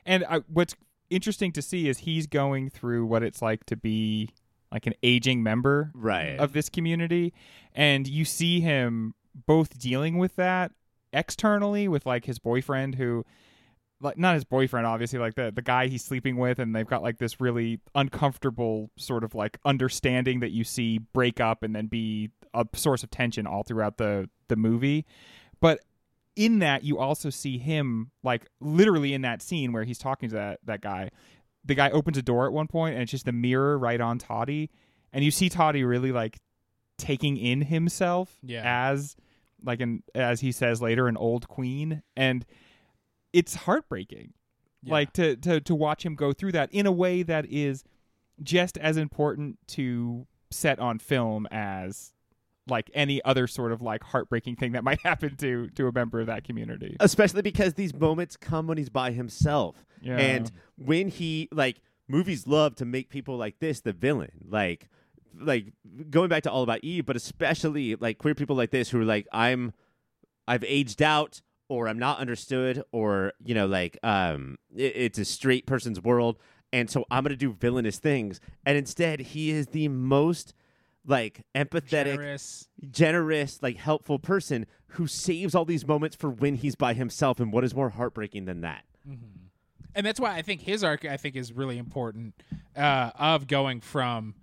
[0.07, 0.75] And I, what's
[1.11, 4.31] interesting to see is he's going through what it's like to be
[4.73, 6.39] like an aging member Right.
[6.39, 7.33] of this community,
[7.75, 9.15] and you see him
[9.47, 10.73] both dealing with that
[11.13, 13.25] externally with like his boyfriend who
[14.01, 16.59] like not his boyfriend obviously like the the guy he's sleeping with.
[16.59, 21.41] And they've got like this really uncomfortable sort of like understanding that you see break
[21.41, 25.05] up and then be a source of tension all throughout the the movie.
[25.61, 25.81] But
[26.37, 30.35] in that you also see him like literally in that scene where he's talking to
[30.37, 31.11] that that guy
[31.65, 34.19] the guy opens a door at one point and it's just a mirror right on
[34.19, 34.71] Toddy
[35.13, 36.39] and you see Toddy really like
[36.99, 38.63] taking in himself Yeah.
[38.91, 39.17] as
[39.65, 42.45] like an as he says later an old queen and
[43.33, 44.33] it's heartbreaking
[44.83, 44.93] Yeah.
[44.93, 47.85] like to, to to watch him go through that in a way that is
[48.43, 52.13] just as important to set on film as
[52.71, 56.21] like any other sort of like heartbreaking thing that might happen to to a member
[56.21, 59.85] of that community Especially because these moments come when he's by himself.
[60.01, 60.17] Yeah.
[60.17, 64.31] And when he like movies love to make people like this the villain.
[64.49, 64.89] Like
[65.39, 65.73] like
[66.11, 69.05] going back to All About Eve, but especially like queer people like this who are
[69.05, 69.73] like, I'm
[70.47, 75.25] I've aged out or I'm not understood or, you know, like um it, it's a
[75.25, 76.39] straight person's world
[76.73, 78.41] and so I'm gonna do villainous things.
[78.65, 80.55] And instead he is the most
[81.09, 82.69] like empathetic Generous.
[82.91, 87.41] generous, like helpful person who saves all these moments for when he's by himself.
[87.41, 88.85] And what is more heartbreaking than that?
[89.95, 92.35] and that's why I think his arc I think is really important
[92.77, 94.35] uh, of going from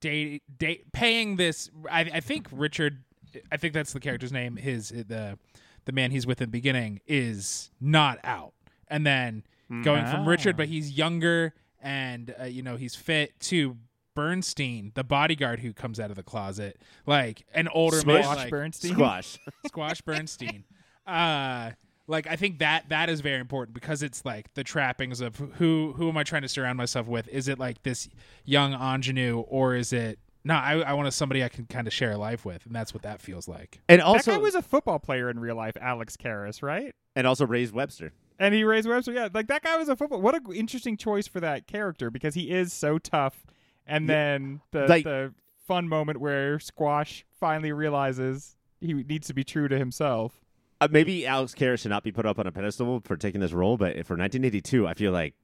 [0.00, 1.70] date date paying this.
[1.90, 3.04] I, I think Richard,
[3.50, 4.56] I think that's the character's name.
[4.56, 5.38] His the
[5.84, 8.52] the man he's with in the beginning is not out,
[8.88, 9.44] and then
[9.84, 13.76] going from Richard, but he's younger and uh, you know he's fit to.
[14.14, 18.50] Bernstein, the bodyguard who comes out of the closet, like an older man, Squash like,
[18.50, 19.38] Bernstein Squash.
[19.66, 20.64] Squash Bernstein.
[21.06, 21.70] uh
[22.06, 25.94] like I think that that is very important because it's like the trappings of who
[25.96, 27.28] who am I trying to surround myself with?
[27.28, 28.08] Is it like this
[28.44, 31.92] young ingenue or is it no, I, I want a somebody I can kind of
[31.92, 33.80] share a life with, and that's what that feels like.
[33.90, 36.94] And that also guy was a football player in real life, Alex Karras, right?
[37.16, 38.12] and also raised Webster.
[38.38, 39.12] And he raised Webster.
[39.12, 40.20] Yeah, like that guy was a football.
[40.20, 43.44] What an interesting choice for that character because he is so tough.
[43.90, 45.34] And Yeah, then the like- the
[45.66, 50.40] fun moment where Squash finally realizes he needs to be true to himself.
[50.80, 53.52] Uh, maybe Alex Karras should not be put up on a pedestal for taking this
[53.52, 55.34] role, but for 1982, I feel like,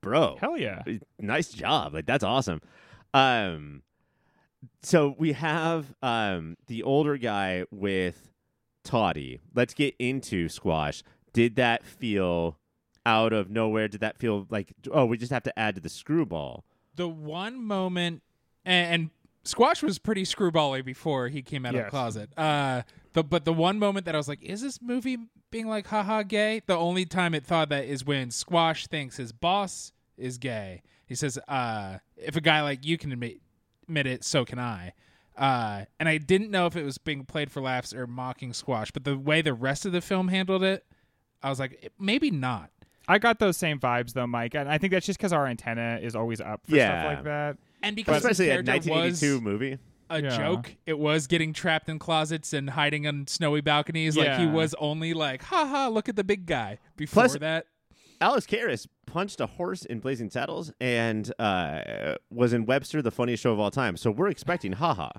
[0.00, 0.82] bro, Hell yeah.
[1.18, 1.94] nice job.
[1.94, 2.60] Like that's awesome.
[3.14, 3.82] Um,
[4.82, 8.30] so we have um the older guy with
[8.84, 9.40] Toddy.
[9.54, 11.02] Let's get into squash.
[11.32, 12.58] Did that feel
[13.06, 13.88] out of nowhere?
[13.88, 16.64] Did that feel like oh we just have to add to the screwball?
[16.94, 18.22] The one moment,
[18.64, 19.10] and, and
[19.44, 22.30] Squash was pretty screwbally before he came out of the closet.
[22.36, 25.18] Uh, the but the one moment that I was like, is this movie
[25.50, 26.62] being like haha gay?
[26.66, 30.82] The only time it thought that is when Squash thinks his boss is gay.
[31.06, 33.40] He says, uh, if a guy like you can admit
[33.88, 34.92] admit it, so can I.
[35.36, 38.90] Uh, and I didn't know if it was being played for laughs or mocking Squash,
[38.90, 40.84] but the way the rest of the film handled it,
[41.42, 42.70] I was like, maybe not.
[43.10, 45.98] I got those same vibes though, Mike, and I think that's just because our antenna
[46.02, 47.00] is always up for Yeah.
[47.02, 47.56] stuff like that.
[47.82, 49.78] And because Especially the a 1982 was movie.
[50.10, 50.36] a Yeah.
[50.36, 50.76] joke.
[50.86, 54.16] It was getting trapped in closets and hiding on snowy balconies.
[54.16, 56.78] Like he was only like, ha ha, look at the big guy.
[56.96, 57.66] Before Plus- that,
[58.20, 63.42] Alex Karras punched a horse in Blazing Saddles and uh, was in Webster, the funniest
[63.42, 63.96] show of all time.
[63.96, 65.10] So we're expecting haha.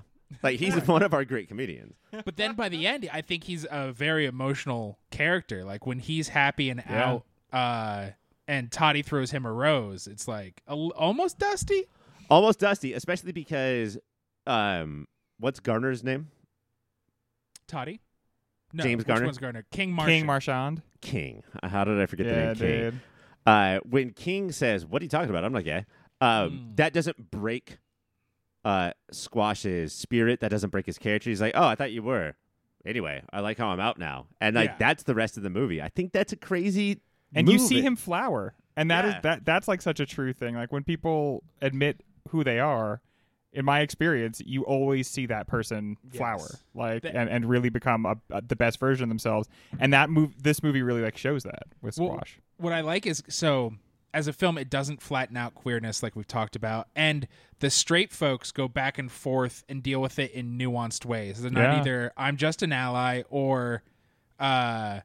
[0.42, 1.96] Like he's one of our great comedians.
[2.24, 5.64] but then by the end, I think he's a very emotional character.
[5.64, 7.04] Like when he's happy and Yeah.
[7.04, 8.08] out, uh,
[8.48, 11.84] and Toddy throws him a rose, it's like a, almost dusty.
[12.30, 13.98] Almost dusty, especially because
[14.46, 15.06] um,
[15.38, 16.28] what's Garner's name?
[17.66, 18.00] Toddy,
[18.72, 19.24] no, James which Garner?
[19.26, 19.64] one's Garner?
[19.70, 20.12] King Marshall.
[20.14, 20.82] King Marchand.
[21.00, 21.42] King.
[21.62, 23.00] How did I forget the Yeah, name King?
[23.46, 25.82] Uh, when King says, "What are you talking about?" I'm like, "Yeah."
[26.20, 26.76] Um, Mm.
[26.76, 27.78] That doesn't break
[28.64, 30.40] uh, Squash's spirit.
[30.40, 31.30] That doesn't break his character.
[31.30, 32.34] He's like, "Oh, I thought you were."
[32.84, 34.76] Anyway, I like how I'm out now, and like Yeah.
[34.78, 35.80] that's the rest of the movie.
[35.82, 37.00] I think that's a crazy.
[37.34, 37.66] And you move.
[37.66, 39.20] see him flower and that is Yeah.
[39.22, 43.00] that that's like such a true thing like when people admit who they are
[43.52, 46.62] in my experience you always see that person flower Yes.
[46.74, 50.08] like That- and, and really become a, a- the best version of themselves and that
[50.10, 53.74] move this movie really like shows that with Well, squash what I like is so
[54.14, 57.26] as a film, it doesn't flatten out queerness like we've talked about, and
[57.60, 61.40] the straight folks go back and forth and deal with it in nuanced ways.
[61.40, 61.80] They're not Yeah.
[61.80, 63.82] either I'm just an ally or
[64.38, 65.00] uh,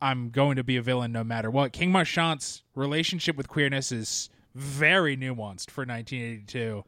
[0.00, 1.72] I'm going to be a villain no matter what.
[1.72, 6.84] King Marchand's relationship with queerness is very nuanced for 1982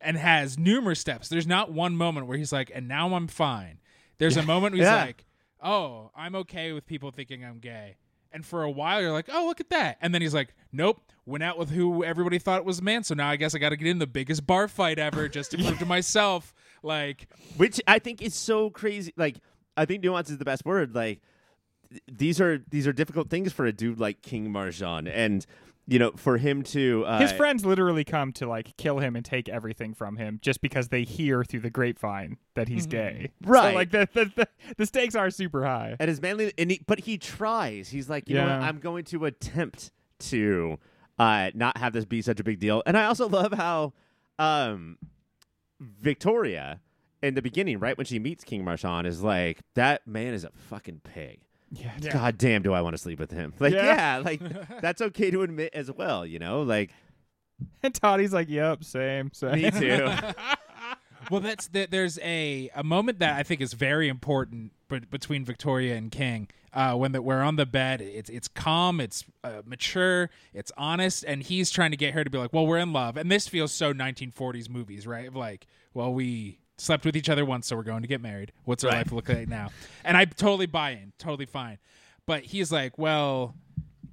[0.00, 1.28] and has numerous steps.
[1.28, 3.78] There's not one moment where he's like, and now I'm fine.
[4.18, 5.04] There's a moment where he's Yeah.
[5.04, 5.24] like,
[5.62, 7.96] oh, I'm okay with people thinking I'm gay.
[8.32, 9.98] And for a while, you're like, oh, look at that.
[10.00, 13.02] And then he's like, nope, went out with who everybody thought was a man.
[13.02, 15.50] So now I guess I got to get in the biggest bar fight ever just
[15.50, 19.12] to prove to myself, like, which I think is so crazy.
[19.16, 19.38] Like,
[19.76, 20.94] I think nuance is the best word.
[20.94, 21.20] Like,
[22.10, 25.44] these are these are difficult things for a dude like King Marchand, and
[25.86, 29.24] you know, for him to uh, his friends literally come to like kill him and
[29.24, 33.50] take everything from him just because they hear through the grapevine that he's gay So,
[33.50, 33.74] Right.
[33.74, 37.00] like the, the, the, the stakes are super high and his manly, and he, but
[37.00, 37.88] he tries.
[37.88, 38.48] He's like, you know, what?
[38.60, 38.68] Yeah.
[38.68, 40.78] I'm going to attempt to
[41.18, 42.84] uh, not have this be such a big deal.
[42.86, 43.92] And I also love how
[44.38, 44.96] um,
[45.80, 46.80] Victoria
[47.22, 50.50] in the beginning, right when she meets King Marchand, is like, that man is a
[50.68, 51.40] fucking pig.
[51.70, 53.52] Yeah, God damn, do I want to sleep with him?
[53.58, 53.84] Like, Yeah.
[53.84, 54.40] yeah, like
[54.80, 56.62] that's okay to admit as well, you know?
[56.62, 56.90] Like,
[57.82, 60.10] and Toddy's like yep same same me too.
[61.30, 65.44] well, that's the, there's a a moment that I think is very important but between
[65.44, 66.48] Victoria and King.
[66.72, 71.24] Uh, when the, we're on the bed, it's it's calm, it's uh, mature, it's honest,
[71.24, 73.48] and he's trying to get her to be like, "Well, we're in love," and this
[73.48, 75.32] feels so 1940s movies, right?
[75.34, 78.52] Like, well, we slept with each other once, so we're going to get married.
[78.64, 78.98] What's our Right.
[78.98, 79.70] life look like now?
[80.04, 81.78] And I totally buy in, totally fine.
[82.26, 83.54] But he's like, well,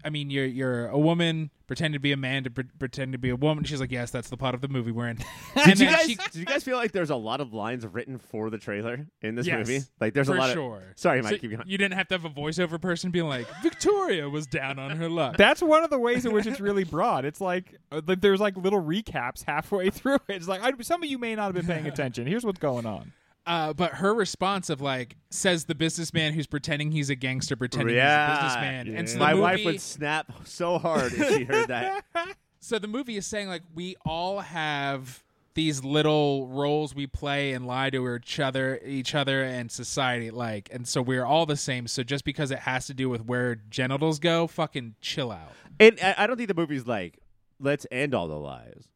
[0.03, 3.17] I mean, you're you're a woman pretend to be a man to pre- pretend to
[3.17, 3.63] be a woman.
[3.63, 5.17] She's like, yes, that's the plot of the movie we're in.
[5.55, 6.05] and Did you guys?
[6.05, 9.05] she- did you guys feel like there's a lot of lines written for the trailer
[9.21, 9.83] in this Yes, movie?
[9.99, 10.77] Like, there's a lot sure.
[10.77, 10.83] of.
[10.95, 11.33] Sorry, Mike.
[11.33, 11.63] So keep going.
[11.67, 15.09] you didn't have to have a voiceover person being like, Victoria was down on her
[15.09, 15.37] luck.
[15.37, 17.25] That's one of the ways in which it's really broad.
[17.25, 20.19] It's like, uh, there's like little recaps halfway through.
[20.29, 22.27] It's like I, some of you may not have been paying attention.
[22.27, 23.11] Here's what's going on.
[23.47, 27.95] Uh, but her response of like says the businessman who's pretending he's a gangster, pretending
[27.95, 28.27] Yeah.
[28.27, 31.69] he's a businessman, and so My movie, wife would snap so hard if she heard
[31.69, 32.03] that.
[32.59, 37.65] so the movie is saying like we all have these little roles we play and
[37.65, 41.87] lie to each other each other and society like and so we're all the same
[41.87, 45.99] so just because it has to do with where genitals go fucking chill out And
[45.99, 47.17] I don't think the movie's like,
[47.59, 48.87] let's end all the lies.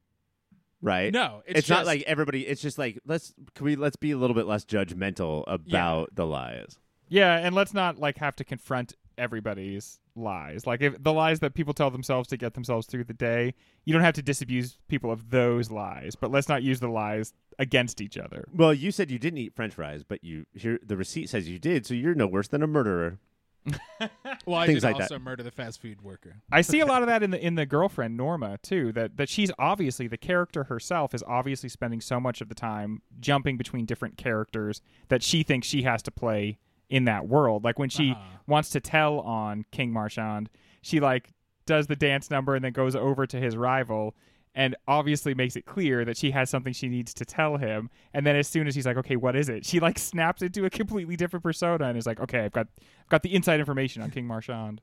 [0.82, 1.14] Right?
[1.14, 2.48] No, it's, It's, not like everybody.
[2.48, 6.26] It's just like let's can we let's be a little bit less judgmental about the
[6.26, 6.78] lies.
[7.10, 10.66] Yeah, and let's not like have to confront everybody's lies.
[10.66, 13.54] Like if the lies that people tell themselves to get themselves through the day,
[13.86, 17.34] you don't have to disabuse people of those lies, but let's not use the lies
[17.60, 18.46] against each other.
[18.54, 21.60] Well, you said you didn't eat French fries, but you here the receipt says you
[21.60, 23.20] did, so you're no worse than a murderer.
[24.46, 25.04] well, I things did like that.
[25.04, 26.36] also murder the fast food worker.
[26.52, 28.92] I see a lot of that in the in the girlfriend Norma too.
[28.92, 33.02] That that she's obviously the character herself is obviously spending so much of the time
[33.20, 36.58] jumping between different characters that she thinks she has to play
[36.90, 37.64] in that world.
[37.64, 38.38] Like when she Uh-huh.
[38.48, 40.50] wants to tell on King Marchand,
[40.82, 41.30] she like
[41.68, 44.16] does the dance number and then goes over to his rival
[44.54, 47.90] and obviously makes it clear that she has something she needs to tell him.
[48.14, 50.66] And then as soon as he's like, "Okay, what is it?" She like snaps into
[50.66, 52.68] a completely different persona and is like, "Okay, I've got
[53.02, 54.82] I've got the inside information on King Marchand."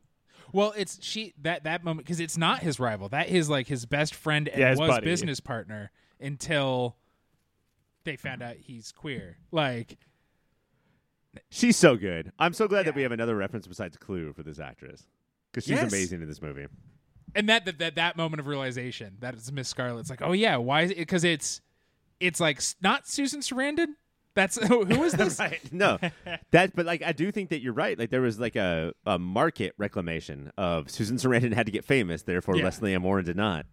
[0.53, 3.11] Well, it's she that that moment because it's not his rival.
[3.11, 5.05] That is like his best friend and Yeah, his was buddy.
[5.05, 6.97] business partner until
[8.05, 9.37] they found out he's queer.
[9.51, 9.99] Like,
[11.51, 12.33] She's so good.
[12.39, 15.07] I'm so glad that we have another reference besides Clue for this actress
[15.53, 15.93] because she's Yes.
[15.93, 16.67] amazing in this movie.
[17.35, 20.57] And that that that, that moment of realization that it's Miss Scarlet's like, oh yeah,
[20.57, 20.83] why?
[20.83, 21.61] is it Because it's
[22.21, 23.95] it's like not Susan Sarandon.
[24.35, 25.39] That's who is this?
[25.41, 25.61] right?
[25.73, 25.99] No,
[26.53, 26.75] that.
[26.77, 27.99] But like, I do think that you're right.
[27.99, 32.23] Like, there was like a, a market reclamation of Susan Sarandon had to get famous,
[32.23, 32.65] therefore Yeah.
[32.65, 33.67] Lesley Ann Warren did not.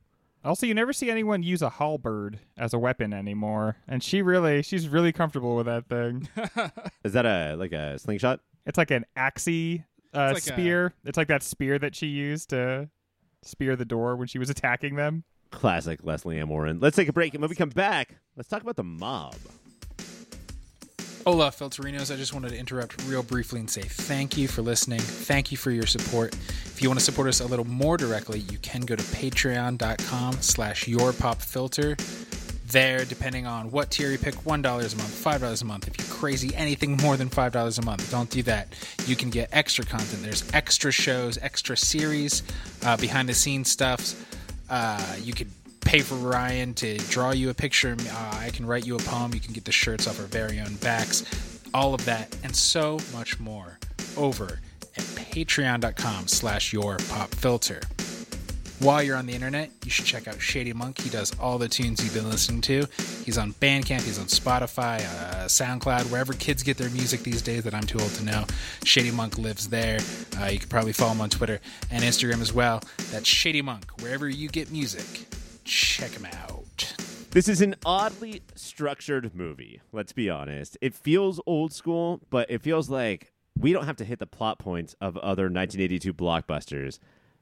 [0.43, 4.61] Also, you never see anyone use a halberd as a weapon anymore, and she really,
[4.61, 6.29] she's really comfortable with that thing.
[7.03, 8.39] Is that a like a slingshot?
[8.65, 10.93] It's like an axie uh, It's like a- spear.
[11.03, 12.89] It's like that spear that she used to
[13.45, 15.23] spear the door when she was attacking them.
[15.51, 16.79] Classic Lesley Ann Warren.
[16.79, 19.35] Let's take a break, and when we come back, let's talk about the mob.
[21.25, 22.13] Hola, Filterinos.
[22.13, 24.99] I just wanted to interrupt real briefly and say thank you for listening.
[24.99, 26.35] Thank you for your support.
[26.35, 30.33] If you want to support us a little more directly, you can go to patreon.com
[30.41, 32.24] slash yourpopfilter.
[32.75, 35.87] There, depending on what tier you pick, $1 a month, $5 a month.
[35.87, 38.67] If you're crazy, anything more than $5 a month, don't do that.
[39.07, 40.21] You can get extra content.
[40.21, 42.43] There's extra shows, extra series,
[42.83, 44.13] uh, behind the scenes stuff.
[44.69, 45.47] Uh, you could
[45.79, 47.95] pay for Ryan to draw you a picture.
[47.97, 49.33] Uh, I can write you a poem.
[49.33, 51.23] You can get the shirts off our very own backs.
[51.73, 53.79] All of that and so much more
[54.17, 54.59] over
[54.97, 57.79] at patreon.com slash your pop filter.
[58.79, 60.99] While you're on the internet, you should check out Shady Monk.
[60.99, 62.85] He does all the tunes you've been listening to.
[63.23, 67.63] He's on Bandcamp, he's on Spotify, uh, SoundCloud, wherever kids get their music these days
[67.63, 68.45] that I'm too old to know.
[68.83, 69.99] Shady Monk lives there.
[70.39, 72.81] Uh, you can probably follow him on Twitter and Instagram as well.
[73.11, 73.89] That's Shady Monk.
[74.01, 75.25] Wherever you get music,
[75.63, 76.93] check him out.
[77.31, 79.81] This is an oddly structured movie.
[79.93, 80.77] Let's be honest.
[80.81, 84.59] It feels old school, but it feels like we don't have to hit the plot
[84.59, 86.99] points of other 1982 blockbusters.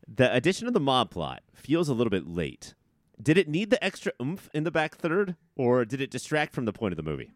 [0.08, 2.74] The addition of the mob plot feels a little bit late.
[3.22, 6.66] Did it need the extra oomph in the back third, or did it distract from
[6.66, 7.32] the point of the movie?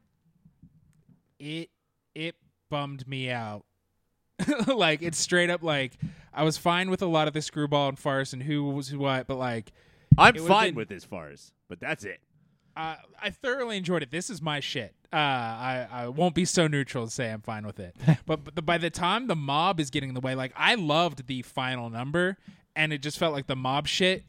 [1.40, 1.70] it
[2.16, 2.36] it
[2.70, 3.64] bummed me out.
[4.68, 5.94] like it's straight up like
[6.34, 9.28] I was fine with a lot of the screwball and farce and who was what,
[9.28, 9.72] but like
[10.18, 12.20] I'm fine been- with this farce, but that's it.
[12.76, 14.12] uh, I thoroughly enjoyed it.
[14.12, 14.94] This is my shit.
[15.12, 17.96] Uh, I I won't be so neutral to say I'm fine with it.
[18.26, 20.76] but, but the, by the time the mob is getting in the way, like I
[20.76, 22.38] loved the final number,
[22.76, 24.24] and it just felt like the mob shit.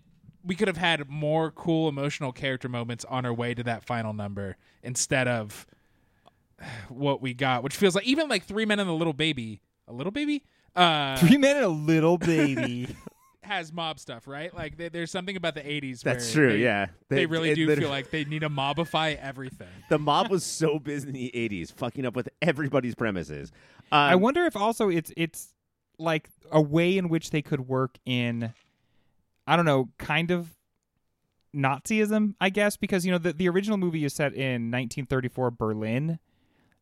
[0.45, 4.13] We could have had more cool emotional character moments on our way to that final
[4.13, 5.67] number instead of
[6.89, 9.93] what we got, which feels like even like Three Men and a Little Baby, a
[9.93, 10.45] little baby,
[10.77, 12.95] uh, Three men and a little baby.
[13.49, 14.55] has mob stuff, right?
[14.55, 16.03] Like there- there's something about the '80s.
[16.03, 16.53] That's where true.
[16.59, 19.69] they- yeah, They, really it do feel like they need to mobify everything.
[19.91, 23.51] the mob was so busy in the 80s, fucking up with everybody's premises.
[23.91, 25.53] Um, I wonder if also it's it's
[25.99, 28.53] like a way in which they could work in
[29.47, 30.55] I don't know, kind of
[31.57, 36.19] Nazism, I guess, because you know the the original movie is set in 1934 Berlin,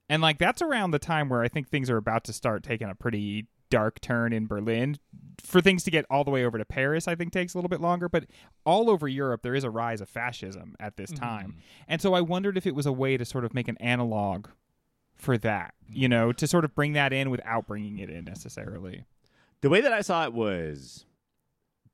[0.08, 2.90] and like that's around the time where I think things are about to start taking
[2.90, 4.98] a pretty dark turn in Berlin.
[5.42, 7.68] For things to get all the way over to Paris, I think takes a little
[7.68, 8.24] bit longer, but
[8.64, 11.24] all over Europe there is a rise of fascism at this mm-hmm.
[11.24, 11.56] time,
[11.86, 14.48] and so I wondered if it was a way to sort of make an analog
[15.14, 16.10] for that, you mm-hmm.
[16.10, 19.04] know, to sort of bring that in without bringing it in necessarily.
[19.60, 21.06] The way that I saw it was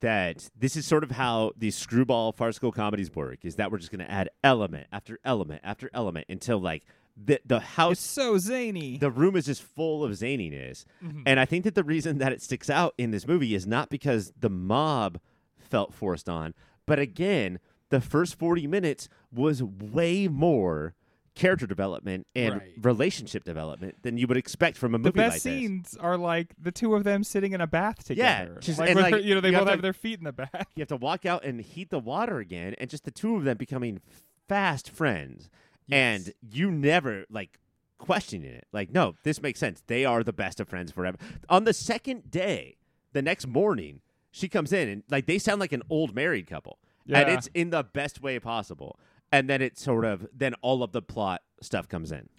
[0.03, 3.89] that this is sort of how these screwball farcical comedies work is that we're just
[3.89, 6.83] going to add element after element after element until like
[7.15, 8.97] the the It's house so zany.
[8.97, 10.85] the room is just full of zaniness.
[11.03, 11.21] Mm-hmm.
[11.25, 13.89] And I think that the reason that it sticks out in this movie is not
[13.89, 15.19] because the mob
[15.57, 16.53] felt forced on,
[16.85, 17.59] but again,
[17.89, 20.95] the first 40 minutes was way more
[21.35, 22.71] character development and Right.
[22.81, 25.09] relationship development than you would expect from a movie.
[25.09, 25.41] the best like this.
[25.43, 28.59] scenes are like the two of them sitting in a bath Yeah, together.
[28.61, 30.25] just- like, like, her- you know, they you have both to- have their feet in
[30.25, 30.67] the bath.
[30.75, 33.43] you have to walk out and heat the water again, and just the two of
[33.45, 33.99] them becoming
[34.47, 35.49] fast friends,
[35.93, 36.25] Yes.
[36.27, 37.59] and you never like
[37.97, 38.67] questioning it.
[38.71, 39.81] Like, no, this makes sense.
[39.87, 41.17] They are the best of friends forever.
[41.49, 42.77] On the second day,
[43.13, 46.79] the next morning, she comes in and like they sound like an old married couple,
[47.07, 48.99] and it's in the best way possible.
[49.31, 52.29] And then it sort of then all of the plot stuff comes in.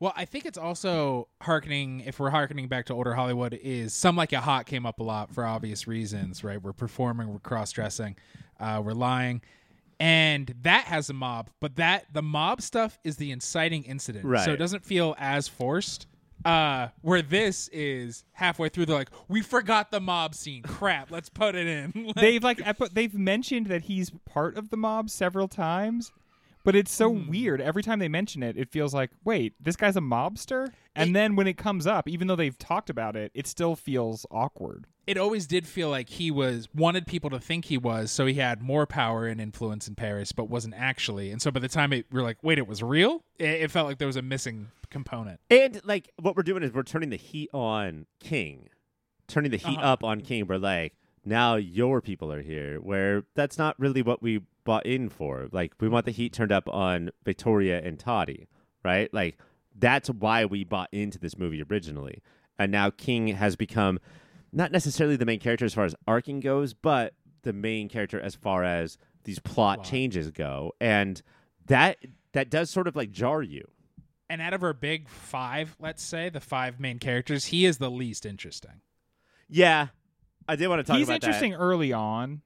[0.00, 2.00] Well, I think it's also harkening.
[2.00, 5.04] If we're harkening back to older Hollywood, is Some Like It Hot came up a
[5.04, 6.60] lot for obvious reasons, right?
[6.60, 8.16] We're performing, we're cross dressing,
[8.58, 9.42] uh, we're lying,
[10.02, 11.48] and that has a mob.
[11.60, 14.44] But that the mob stuff is the inciting incident, right.
[14.44, 16.08] so it doesn't feel as forced.
[16.44, 20.64] Uh, where this is halfway through, they're like, "We forgot the mob scene.
[20.64, 24.76] Crap, let's put it in." they've like epi- they've mentioned that he's part of the
[24.76, 26.10] mob several times,
[26.64, 27.28] but it's so Hmm.
[27.28, 27.60] weird.
[27.60, 30.72] Every time they mention it, it feels like, wait, this guy's a mobster.
[30.94, 34.26] And then when it comes up, even though they've talked about it, it still feels
[34.30, 34.86] awkward.
[35.04, 38.34] it always did feel like he was wanted people to think he was, so he
[38.34, 41.32] had more power and influence in Paris, but wasn't actually.
[41.32, 43.24] And so by the time it, we're like, wait, it was real.
[43.36, 45.40] It, it felt like there was a missing component.
[45.50, 48.68] And like what we're doing is we're turning the heat on King,
[49.26, 49.92] turning the heat Uh-huh.
[49.94, 50.46] up on King.
[50.46, 50.94] We're like,
[51.24, 52.78] now your people are here.
[52.78, 55.48] Where that's not really what we bought in for.
[55.52, 58.48] Like we want the heat turned up on Victoria and Toddy,
[58.84, 59.12] right?
[59.12, 59.38] Like
[59.78, 62.22] that's why we bought into this movie originally.
[62.58, 63.98] And now King has become
[64.52, 68.34] not necessarily the main character as far as arcing goes, but the main character as
[68.34, 69.86] far as these plot Plot.
[69.86, 70.72] changes go.
[70.80, 71.22] And
[71.66, 71.98] that
[72.32, 73.68] that does sort of like jar you.
[74.28, 77.90] And out of our big five, let's say the five main characters, he is the
[77.90, 78.80] least interesting.
[79.48, 79.88] Yeah,
[80.48, 82.40] I did want to talk he's interesting early on.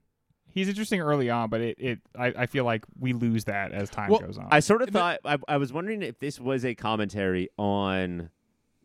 [0.57, 3.89] He's interesting early on, but it, it I, I feel like we lose that as
[3.89, 4.47] time Well, goes on.
[4.49, 8.29] I sort of thought I, I was wondering if this was a commentary on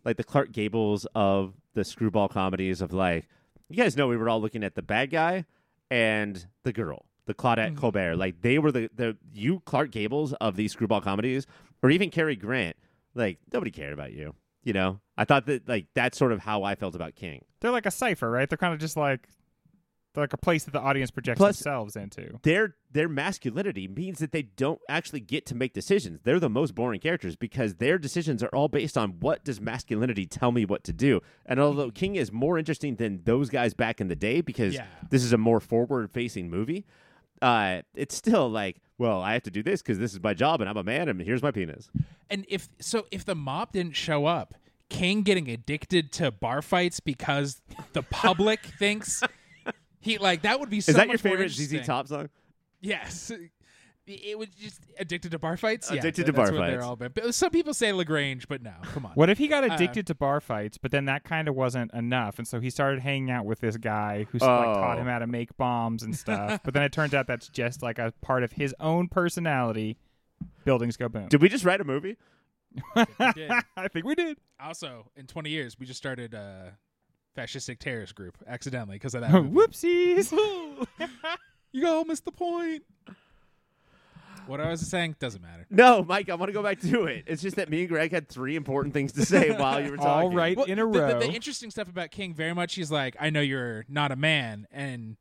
[0.04, 3.26] like the Clark Gables of the screwball comedies of like
[3.70, 5.46] you guys know we were all looking at the bad guy
[5.90, 7.76] and the girl, the Claudette Mhm.
[7.78, 8.16] Colbert.
[8.16, 11.46] Like they were the the you Clark Gables of these screwball comedies,
[11.82, 12.76] or even Cary Grant.
[13.14, 14.34] Like nobody cared about you.
[14.64, 17.44] You know, I thought that like that's sort of how I felt about King.
[17.60, 18.48] they're like a cipher, right?
[18.48, 19.28] They're kind of just like
[20.14, 22.38] they're like a place that the audience projects Plus- themselves into.
[22.42, 26.20] their their masculinity means that they don't actually get to make decisions.
[26.24, 30.26] They're the most boring characters because their decisions are all based on what does masculinity
[30.26, 31.20] tell me what to do.
[31.46, 34.86] And although King is more interesting than those guys back in the day because Yeah.
[35.08, 36.84] this is a more forward facing movie,
[37.40, 40.60] uh, it's still like, well, I have to do this because this is my job
[40.60, 41.90] and I'm a man and here's my penis.
[42.30, 44.54] And if so, if the mob didn't show up,
[44.90, 47.62] King getting addicted to bar fights because
[47.94, 49.22] the public thinks
[50.02, 50.80] he like that would be.
[50.82, 51.86] So is that your much more favorite ZZ interesting.
[51.86, 52.28] Top song?
[52.82, 53.32] Yes.
[54.04, 55.88] It was just addicted to bar fights.
[55.88, 56.86] Yeah, Addicted that- to that's bar what they're fights.
[56.86, 57.14] all about.
[57.14, 59.12] But some people say La Grange, but no, come on.
[59.12, 61.94] What if he got Uh, addicted to bar fights, but then that kind of wasn't
[61.94, 65.00] enough, and so he started hanging out with this guy who like taught Oh.
[65.00, 66.60] him how to make bombs and stuff.
[66.64, 69.96] but then it turns out that's just like a part of his own personality.
[70.64, 71.28] Buildings go boom.
[71.28, 72.16] Did we just write a movie?
[72.96, 73.04] we
[73.36, 73.52] did.
[73.76, 74.36] I think we did.
[74.58, 76.76] Also, in 20 years, we just started a
[77.36, 79.30] fascistic terrorist group accidentally because of that.
[79.32, 80.32] Whoopsies.
[81.72, 82.84] you all missed the point.
[84.46, 85.66] What I was saying doesn't matter.
[85.70, 87.24] No, Mike, I want to go back to it.
[87.28, 89.96] It's just that me and Greg had three important things to say while you were
[89.98, 90.30] talking.
[90.30, 91.20] All right Well, in a the, row.
[91.20, 94.16] The, the interesting stuff about King very much, he's like, I know you're not a
[94.16, 95.16] man, and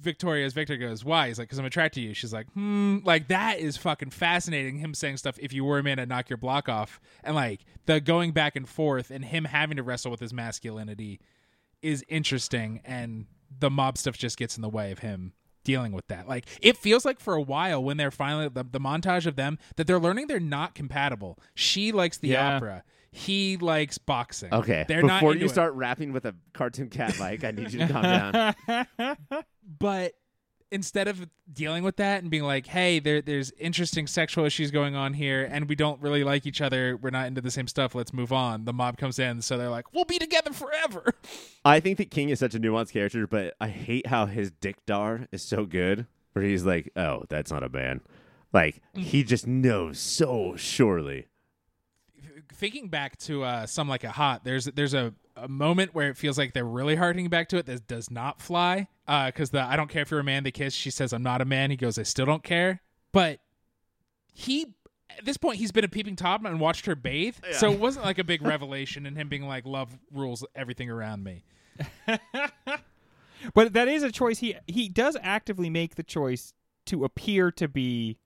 [0.00, 1.28] Victoria's Victor goes, why?
[1.28, 2.14] He's like, because I'm attracted to you.
[2.14, 4.78] She's like, hmm, like that is fucking fascinating.
[4.78, 7.60] Him saying stuff, if you were a man, I'd knock your block off, and like
[7.86, 11.20] the going back and forth, and him having to wrestle with his masculinity
[11.82, 13.26] is interesting, and
[13.60, 15.32] the mob stuff just gets in the way of him
[15.64, 16.26] dealing with that.
[16.28, 19.58] Like it feels like for a while when they're finally the, the montage of them
[19.76, 21.38] that they're learning they're not compatible.
[21.54, 22.56] She likes the Yeah.
[22.56, 22.84] opera.
[23.10, 24.52] He likes boxing.
[24.52, 24.84] Okay.
[24.86, 25.52] They're not Before into you it.
[25.52, 29.44] start rapping with a cartoon cat mic, I need you to calm down.
[29.78, 30.14] but
[30.70, 34.94] instead of dealing with that and being like, "Hey, there there's interesting sexual issues going
[34.94, 36.96] on here and we don't really like each other.
[36.96, 37.94] We're not into the same stuff.
[37.94, 41.14] Let's move on." The mob comes in, so they're like, "We'll be together forever."
[41.64, 44.84] I think that King is such a nuanced character, but I hate how his dick
[44.86, 46.06] dar is so good.
[46.32, 48.00] Where he's like, "Oh, that's not a man."
[48.52, 49.26] Like he mm.
[49.26, 51.26] just knows so surely.
[52.52, 56.16] Thinking back to uh, Some Like It Hot there's there's a, a moment where it
[56.16, 59.76] feels like they're really harkening back to it that does not fly because the i
[59.76, 60.74] don't care if you're a man they kiss.
[60.74, 61.70] She says i'm not a man.
[61.70, 62.80] He goes i still don't care.
[63.12, 63.40] But
[64.32, 64.74] he
[65.16, 67.36] at this point he's been a peeping tom and watched her bathe.
[67.52, 71.24] So it wasn't like a big revelation and him being like love rules everything around
[71.24, 71.44] me.
[73.54, 74.38] But that is a choice.
[74.38, 76.52] He he does actively make the choice
[76.86, 78.18] to appear to be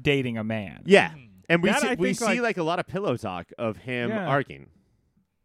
[0.00, 0.82] dating a man.
[0.86, 1.14] Yeah,
[1.48, 3.52] and we That, see, I we think, see like- like, a lot of pillow talk
[3.58, 4.26] of him Yeah.
[4.26, 4.68] arcing.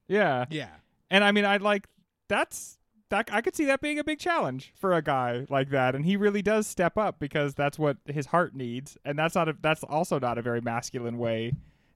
[0.07, 0.45] Yeah.
[0.49, 0.69] yeah
[1.09, 1.87] And I mean, I like
[2.27, 2.77] that's
[3.09, 6.05] that I could see that being a big challenge for a guy like that, and
[6.05, 9.55] he really does step up because that's what his heart needs, and that's not a
[9.61, 11.51] that's also not a very masculine way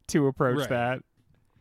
[0.08, 0.70] to approach Right.
[0.70, 1.00] that.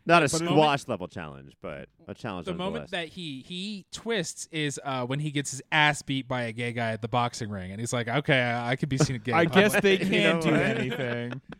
[0.06, 2.44] Not a But the squash level challenge, but a challenge.
[2.46, 6.42] the moment that he he twists is uh, when he gets his ass beat by
[6.42, 8.98] a gay guy at the boxing ring, and he's like, "Okay, I, I could be
[8.98, 11.40] seen a gay." I guy." guess they can't know do anything.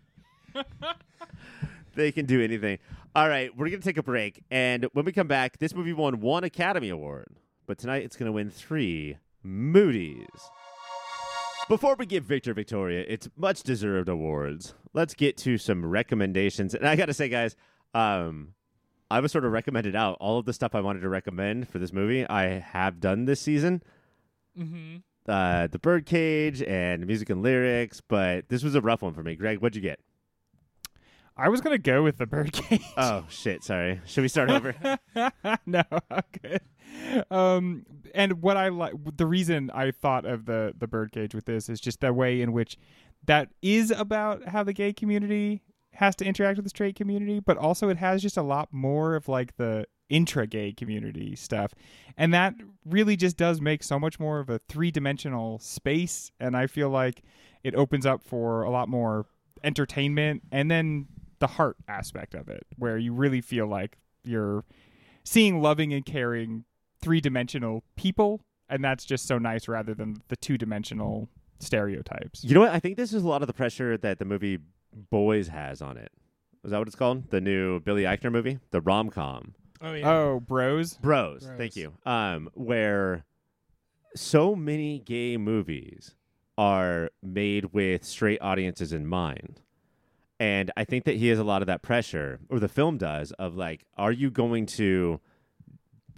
[1.94, 2.78] they can do anything.
[3.14, 6.20] All right, we're gonna take a break, and when we come back, this movie won
[6.20, 7.36] one Academy Award,
[7.66, 10.50] but tonight it's gonna win three Moody's.
[11.68, 16.74] Before we give Victor Victoria its much deserved awards, let's get to some recommendations.
[16.74, 17.57] And I gotta say, guys,
[17.94, 18.55] um,
[19.11, 21.78] I was sort of recommended out all of the stuff I wanted to recommend for
[21.78, 22.26] this movie.
[22.28, 23.82] I have done this season.
[24.59, 25.02] Mhm.
[25.26, 29.34] Uh, the Birdcage and music and lyrics, but this was a rough one for me.
[29.36, 30.00] Greg, what'd you get?
[31.37, 32.82] I was gonna go with the birdcage.
[32.97, 33.64] Oh shit!
[33.64, 34.01] Sorry.
[34.07, 34.74] Should we start over?
[35.66, 35.82] no,
[36.12, 36.59] okay.
[37.30, 41.68] Um, and what I like, the reason I thought of the the birdcage with this
[41.68, 42.76] is just the way in which
[43.26, 45.62] that is about how the gay community
[45.95, 49.16] has to interact with the straight community, but also it has just a lot more
[49.16, 51.74] of like the intra gay community stuff,
[52.16, 52.55] and that
[52.85, 56.91] really just does make so much more of a three dimensional space, and I feel
[56.91, 57.22] like
[57.64, 59.26] it opens up for a lot more
[59.64, 61.07] entertainment and then
[61.45, 64.64] the heart aspect of it where you really feel like you're
[65.24, 66.64] seeing loving and caring
[67.03, 68.40] three-dimensional people
[68.70, 71.28] and that's just so nice rather than the two-dimensional
[71.59, 72.70] stereotypes You know what?
[72.72, 74.59] I think this is a lot of the pressure that the movie
[75.11, 76.12] Boys has on it.
[76.64, 77.30] Is that what it's called?
[77.30, 79.55] The new Billy Eichner movie, the rom com.
[79.82, 80.11] Oh yeah.
[80.11, 81.59] oh bros Bros, Bros.
[81.59, 81.92] Thank you.
[82.07, 83.26] Um, where
[84.16, 86.14] so many gay movies
[86.57, 89.61] are made with straight audiences in mind.
[90.45, 93.32] And I think that he has a lot of that pressure, or the film does,
[93.32, 95.18] of like, are you going to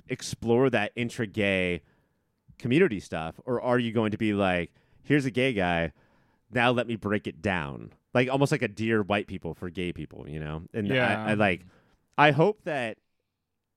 [0.08, 1.82] explore that intra gay
[2.58, 4.72] community stuff, or are you going to be like,
[5.04, 5.92] here's a gay guy,
[6.50, 7.92] now let me break it down?
[8.14, 10.62] Like almost like a dear white people for gay people, you know?
[10.74, 11.22] And Yeah.
[11.24, 11.64] I, I like,
[12.18, 12.98] I hope that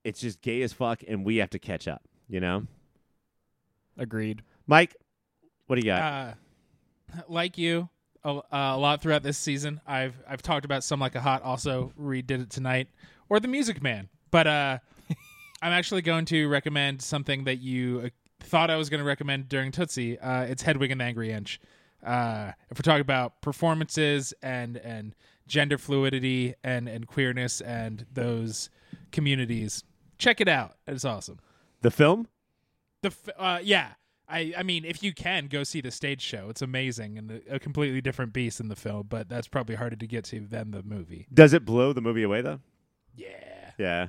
[0.03, 2.65] it's just gay as fuck and we have to catch up, you know?
[3.99, 4.95] agreed Mike,
[5.67, 6.01] what do you got?
[6.01, 6.33] Uh,
[7.27, 7.89] like you,
[8.23, 9.81] a, a lot throughout this season.
[9.87, 11.41] I've I've talked about Some Like It Hot.
[11.43, 12.87] Also, redid it tonight,
[13.29, 14.09] or the Music Man.
[14.31, 14.77] But uh,
[15.61, 18.09] I'm actually going to recommend something that you uh,
[18.41, 20.19] thought I was going to recommend during Tootsie.
[20.19, 21.59] Uh, it's Hedwig and the Angry Inch.
[22.05, 25.15] Uh, if we're talking about performances and and
[25.47, 28.69] gender fluidity and and queerness and those
[29.11, 29.83] communities,
[30.17, 30.75] check it out.
[30.87, 31.39] It's awesome.
[31.81, 32.27] the film?
[33.01, 33.91] The f- uh, yeah,
[34.29, 37.55] I I mean, if you can go see the stage show, it's amazing and a,
[37.55, 39.07] a completely different beast in the film.
[39.09, 41.27] But that's probably harder to get to than the movie.
[41.33, 42.59] Does it blow the movie away though?
[43.15, 44.07] Yeah, Yeah.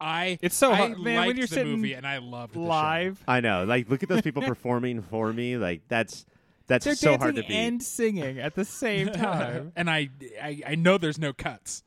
[0.00, 2.58] I It's so I hard- man, when you're the sitting movie and I loved the
[2.60, 2.64] show.
[2.64, 3.64] live I know.
[3.64, 5.56] Like look at those people performing for me.
[5.56, 6.24] Like that's
[6.68, 7.50] that's they're so hard to beat.
[7.50, 10.10] and singing at the same time and I,
[10.42, 11.82] I I know there's no cuts.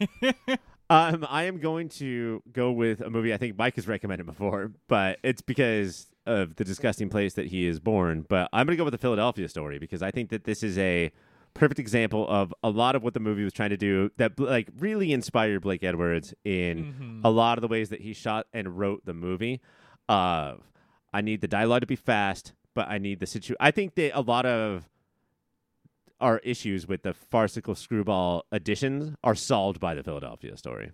[0.90, 4.70] Um, I am going to go with a movie I think Mike has recommended before,
[4.86, 8.24] but it's because of the disgusting place that he is born.
[8.28, 10.78] But I'm going to go with the Philadelphia story because I think that this is
[10.78, 11.12] a
[11.54, 14.68] perfect example of a lot of what the movie was trying to do that like
[14.78, 17.20] really inspired Blake Edwards in mm-hmm.
[17.24, 19.60] a lot of the ways that he shot and wrote the movie.
[20.08, 20.62] Of
[21.12, 23.54] I need the dialogue to be fast, but I need the situ.
[23.60, 24.88] I think that a lot of
[26.20, 30.90] our issues with the farcical screwball additions are solved by the Philadelphia story.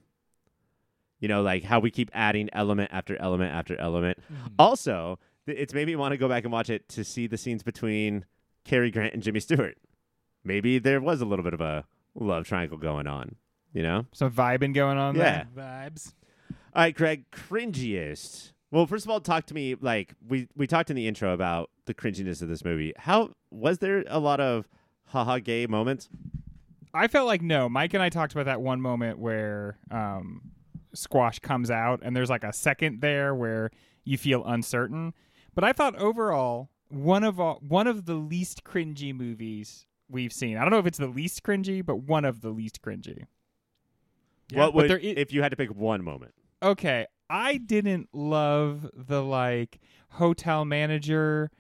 [1.21, 4.19] You know, like how we keep adding element after element after element.
[4.59, 7.37] Also, th- it's made me want to go back and watch it to see the
[7.39, 8.25] scenes between
[8.65, 9.77] Cary Grant and Jimmy Stewart.
[10.45, 13.37] Maybe there was a little bit of a love triangle going on.
[13.73, 14.07] You know?
[14.13, 15.45] some vibing going on Yeah.
[15.55, 16.13] there Vibes.
[16.75, 18.53] All right, Greg, cringiest.
[18.73, 21.71] Well, first of all, talk to me like we we talked in the intro about
[21.87, 22.93] the cringiness of this movie.
[22.97, 24.69] How was there a lot of
[25.07, 26.09] haha gay moments?
[26.95, 27.69] I felt like no.
[27.69, 30.43] Mike and I talked about that one moment where um,
[30.95, 33.71] Squash comes out, and there's like a second there where
[34.05, 35.15] you feel uncertain.
[35.55, 40.57] But I thought overall one of all, one of the least cringy movies we've seen.
[40.57, 43.25] I don't know if it's the least cringy, but one of the least cringy.
[44.53, 46.35] what would there i- if you had to pick one moment?
[46.63, 49.79] Okay, I didn't love the like
[50.11, 51.51] hotel manager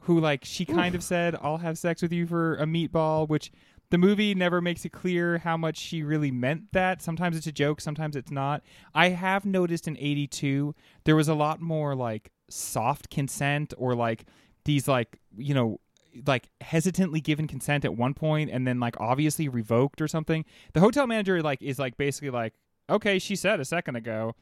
[0.00, 3.50] who like she kind of said I'll have sex with you for a meatball, which
[3.90, 7.02] the movie never makes it clear how much she really meant that.
[7.02, 8.62] Sometimes it's a joke, sometimes it's not.
[8.94, 10.74] I have noticed in 82
[11.04, 14.24] there was a lot more like soft consent or like
[14.64, 15.80] these like, you know,
[16.26, 20.44] like hesitantly given consent at one point and then like obviously revoked or something.
[20.72, 22.54] The hotel manager like is like basically like,
[22.88, 24.34] "Okay, she said a second ago."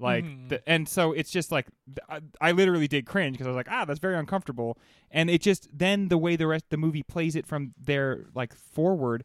[0.00, 0.48] Like, Mhm.
[0.48, 1.66] the, and so it's just like
[2.08, 4.78] I, I literally did cringe because I was like, ah, that's very uncomfortable.
[5.10, 8.54] And it just then the way the rest the movie plays it from there like
[8.54, 9.24] forward,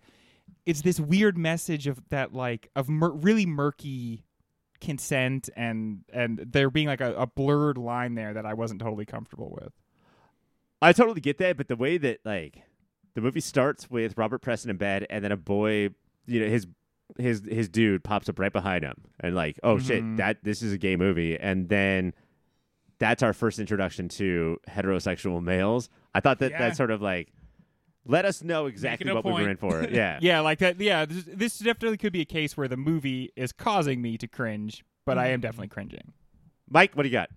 [0.66, 4.24] it's this weird message of that like of mur- really murky
[4.82, 9.06] consent and and there being like a, a blurred line there that I wasn't totally
[9.06, 9.72] comfortable with.
[10.82, 12.64] I totally get that, but the way that like
[13.14, 15.90] the movie starts with Robert Preston in bed, and then a boy,
[16.28, 16.68] you know, his
[17.18, 19.88] his his dude pops up right behind him, and like, oh Mhm.
[19.88, 22.14] shit, that this is a gay movie, and then
[23.00, 25.90] that's our first introduction to heterosexual males.
[26.14, 26.60] I thought that Yeah.
[26.60, 27.32] that sort of like
[28.08, 29.50] let us know exactly a what we were point.
[29.52, 29.84] in for.
[29.92, 30.80] Yeah, Yeah, like that.
[30.80, 34.28] Yeah, this, this definitely could be a case where the movie is causing me to
[34.28, 36.14] cringe, but I am definitely cringing.
[36.70, 37.30] Mike, what do you got?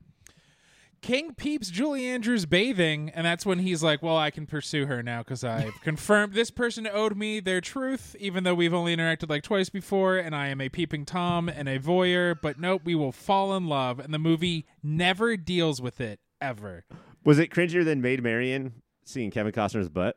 [1.00, 5.02] King peeps Julie Andrews bathing, and that's when he's like, "Well, I can pursue her
[5.02, 9.30] now because I've confirmed this person owed me their truth, even though we've only interacted
[9.30, 12.34] like twice before, and I am a peeping tom and a voyeur.
[12.40, 16.84] But nope, we will fall in love." And the movie never deals with it ever.
[17.24, 20.16] Was it cringier than Maid Marian seeing Kevin Costner's butt?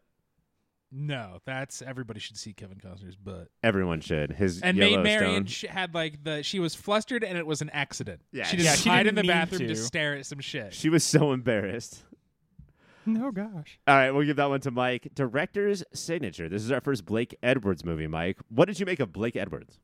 [0.91, 3.47] No, that's everybody should see Kevin Costner's butt.
[3.63, 4.31] Everyone should.
[4.33, 5.03] His And Maid Yellowstone.
[5.03, 8.21] Marian sh- had like the she was flustered and it was an accident.
[8.33, 8.43] Yeah.
[8.43, 9.67] she just Yeah, she hid in the bathroom to.
[9.69, 9.75] to.
[9.77, 10.73] stare at some shit.
[10.73, 12.03] She was so embarrassed.
[13.05, 13.79] No gosh.
[13.87, 15.07] All right, we'll give that one to Mike.
[15.15, 16.47] Director's signature.
[16.49, 18.37] This is our first Blake Edwards movie, Mike.
[18.49, 19.79] What did you make of Blake Edwards?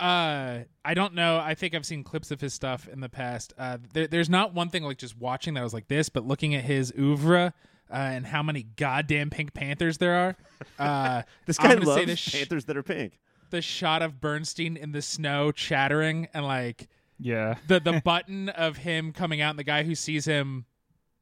[0.00, 1.38] Uh, I don't know.
[1.38, 3.52] I think I've seen clips of his stuff in the past.
[3.58, 6.54] Uh, there, there's not one thing like just watching that was like this, but looking
[6.54, 7.52] at his oeuvre
[7.94, 10.36] uh, and how many goddamn Pink Panthers there are.
[10.78, 13.18] Uh, This I'm guy loves say the, sh- Panthers that are pink.
[13.50, 16.88] the shot of Bernstein in the snow chattering and like
[17.18, 17.56] Yeah.
[17.68, 20.64] the the button of him coming out and the guy who sees him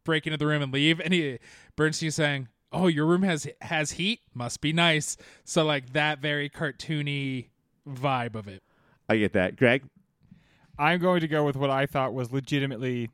[0.05, 1.39] break into the room and leave and he
[1.77, 4.21] Bernstein saying, "Oh, your room has has heat.
[4.35, 7.49] Must be nice." So like that very cartoony
[7.89, 8.63] vibe of it.
[9.09, 9.57] I get that.
[9.57, 9.83] Greg?
[10.79, 13.11] I'm going to go with what I thought was legitimately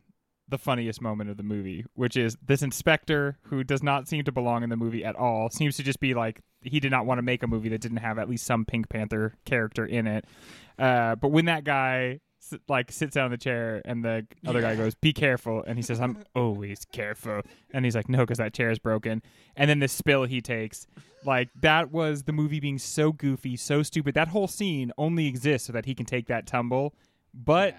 [0.49, 4.33] the funniest moment of the movie, which is this inspector who does not seem to
[4.33, 5.51] belong in the movie at all.
[5.51, 7.99] Seems to just be like he did not want to make a movie that didn't
[7.99, 10.25] have at least some Pink Panther character in it.
[10.79, 12.21] Uh, but when that guy
[12.69, 15.83] like sits down in the chair and the other guy goes, "Be careful," and he
[15.83, 17.43] says, "I'm always careful,"
[17.73, 19.23] and he's like, "No, because that chair is broken."
[19.57, 20.87] And then the spill he takes,
[21.25, 24.15] like that was the movie being so goofy, so stupid.
[24.15, 26.95] That whole scene only exists so that he can take that tumble,
[27.35, 27.75] but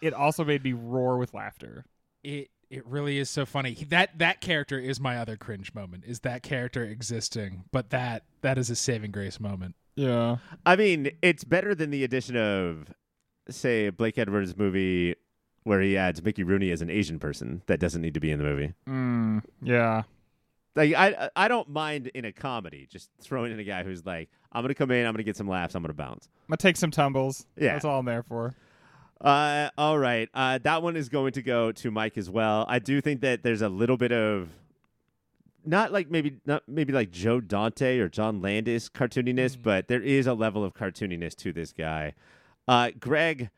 [0.00, 1.84] it also made me roar with laughter.
[2.22, 3.72] It it really is so funny.
[3.72, 6.04] He- That that character is my other cringe moment.
[6.06, 7.64] Is that character existing?
[7.72, 9.74] But that that is a saving grace moment.
[9.96, 10.36] Yeah.
[10.64, 12.86] I mean, it's better than the addition of,
[13.50, 15.16] say, Blake Edwards' movie
[15.64, 18.38] where he adds Mickey Rooney as an Asian person that doesn't need to be in
[18.38, 18.72] the movie.
[18.88, 20.02] Mm, yeah.
[20.76, 24.30] Like I, I don't mind in a comedy just throwing in a guy who's like,
[24.52, 26.28] I'm gonna come in, I'm gonna get some laughs, I'm gonna bounce.
[26.46, 27.44] I'm gonna take some tumbles.
[27.56, 27.72] Yeah.
[27.72, 28.54] That's all I'm there for.
[29.20, 30.28] Uh, all right.
[30.32, 32.64] Uh, that one is going to go to Mike as well.
[32.68, 34.48] I do think that there's a little bit of
[35.64, 39.62] not like maybe not maybe like Joe Dante or John Landis cartooniness, Mm.
[39.62, 42.14] but there is a level of cartooniness to this guy.
[42.68, 43.50] Uh, Greg,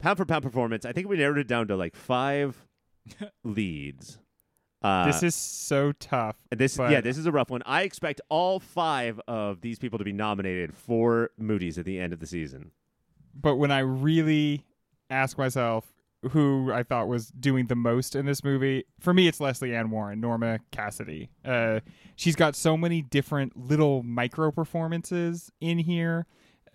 [0.00, 0.84] pound for pound performance.
[0.84, 2.66] I think we narrowed it down to like five
[3.44, 4.18] leads.
[4.82, 6.36] Uh, this is so tough.
[6.50, 7.62] this but- yeah, this is a rough one.
[7.64, 12.12] I expect all five of these people to be nominated for Moody's at the end
[12.12, 12.72] of the season.
[13.34, 14.64] But when I really
[15.10, 15.86] ask myself
[16.30, 19.90] who I thought was doing the most in this movie, for me it's Lesley Ann
[19.90, 21.30] Warren, Norma Cassidy.
[21.44, 21.80] Uh,
[22.16, 26.26] she's got so many different little micro performances in here.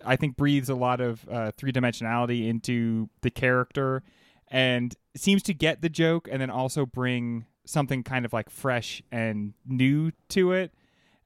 [0.04, 4.02] I think breathes a lot of uh, three dimensionality into the character,
[4.48, 9.02] and seems to get the joke, and then also bring something kind of like fresh
[9.12, 10.72] and new to it.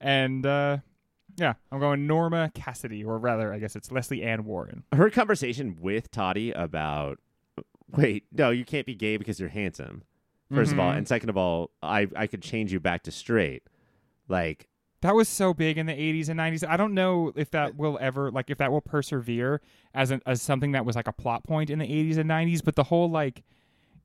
[0.01, 0.78] And uh,
[1.37, 4.85] yeah, I'm going Norma Cassidy, or rather, I guess it's Lesley Ann Warren.
[4.93, 7.18] her conversation with Toddy about
[7.97, 10.03] wait, no, you can't be gay because you're handsome.
[10.53, 10.97] 1st of all, Mhm.
[10.99, 13.62] and second of all, I I could change you back to straight.
[14.28, 14.68] Like
[15.01, 16.64] That was so big in the 80s and 90s.
[16.66, 19.61] I don't know if that will ever like if that will persevere
[19.95, 22.62] as an, as something that was like a plot point in the 80s and 90s,
[22.64, 23.43] but the whole like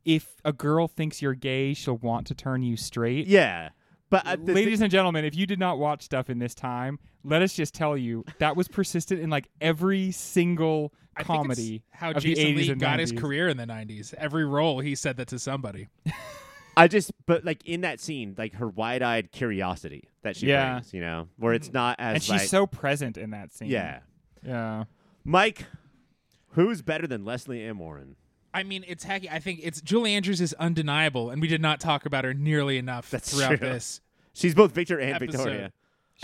[0.06, 3.28] if a girl thinks you're gay, she'll want to turn you straight.
[3.28, 3.70] yeah,
[4.10, 7.00] but uh, the, Ladies and gentlemen, if you did not watch stuff in this time,
[7.24, 11.48] let us just tell you that was persistent in like every single I think it's
[11.48, 14.14] comedy how of the Jason 80s Lee and got his career in the '90s.
[14.16, 15.88] Every role he said that to somebody.
[16.78, 20.76] I just but like in that scene, like her wide eyed curiosity that she Yeah.
[20.76, 23.70] brings, you know, where it's not as and she's like, so present in that scene.
[23.70, 24.00] yeah.
[24.44, 24.86] Yeah.
[25.26, 25.66] Mike,
[26.52, 28.16] who's better than Lesley Ann Warren?
[28.54, 29.32] I mean, it's hacky.
[29.32, 32.78] I think it's Julie Andrews is undeniable, and we did not talk about her nearly
[32.78, 33.70] enough That's throughout true.
[33.70, 34.02] this.
[34.34, 35.32] She's both Victor and Episode.
[35.38, 35.72] Victoria.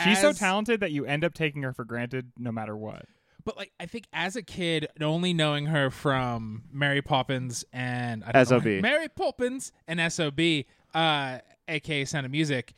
[0.03, 3.05] She's so talented that you end up taking her for granted no matter what.
[3.45, 8.31] But like, I think as a kid, only knowing her from Mary Poppins and I
[8.31, 8.65] don't SOB.
[8.65, 12.73] why- Mary Poppins and SOB, uh, aka Sound of Music,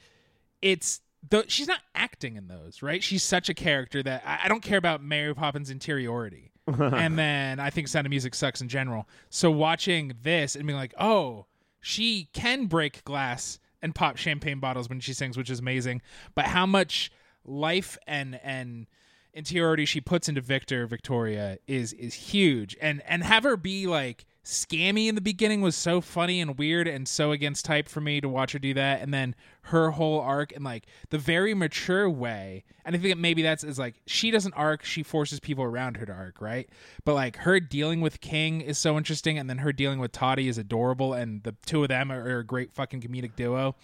[0.61, 3.01] it's the she's not acting in those, right?
[3.03, 6.51] She's such a character that I, I don't care about Mary Poppins' interiority.
[6.79, 9.07] and then I think Sound of Music sucks in general.
[9.29, 11.45] So watching this and being like, oh,
[11.79, 16.01] she can break glass and pop champagne bottles when she sings, which is amazing.
[16.35, 17.11] But how much
[17.45, 18.87] life and and
[19.33, 22.75] interiority she puts into Victor Victoria is is huge.
[22.81, 26.87] And and have her be like scammy in the beginning was so funny and weird
[26.87, 29.01] and so against type for me to watch her do that.
[29.01, 32.63] And then her whole arc and like the very mature way.
[32.85, 36.05] And I think maybe that's is like she doesn't arc, she forces people around her
[36.05, 36.69] to arc, right?
[37.03, 40.47] But like her dealing with King is so interesting, and then her dealing with Toddy
[40.47, 43.75] is adorable, and the two of them are, are a great fucking comedic duo.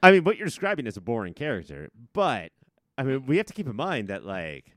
[0.00, 2.52] I mean, what you're describing is a boring character, but
[2.96, 4.72] I mean, we have to keep in mind that like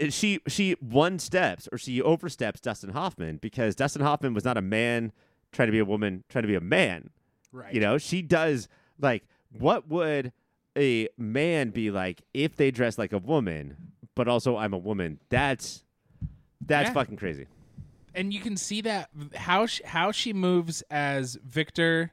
[0.00, 4.56] Uh, she she one steps or she oversteps Dustin Hoffman because Dustin Hoffman was not
[4.56, 5.12] a man
[5.52, 7.10] trying to be a woman trying to be a man.
[7.52, 7.72] Right.
[7.72, 8.68] You know, she does
[9.00, 9.24] like
[9.58, 10.32] what would
[10.76, 13.76] a man be like if they dress like a woman,
[14.16, 15.20] but also I'm a woman.
[15.28, 15.84] That's
[16.60, 16.94] that's Yeah.
[16.94, 17.46] fucking crazy.
[18.16, 22.12] and you can see that how she, how she moves as Victor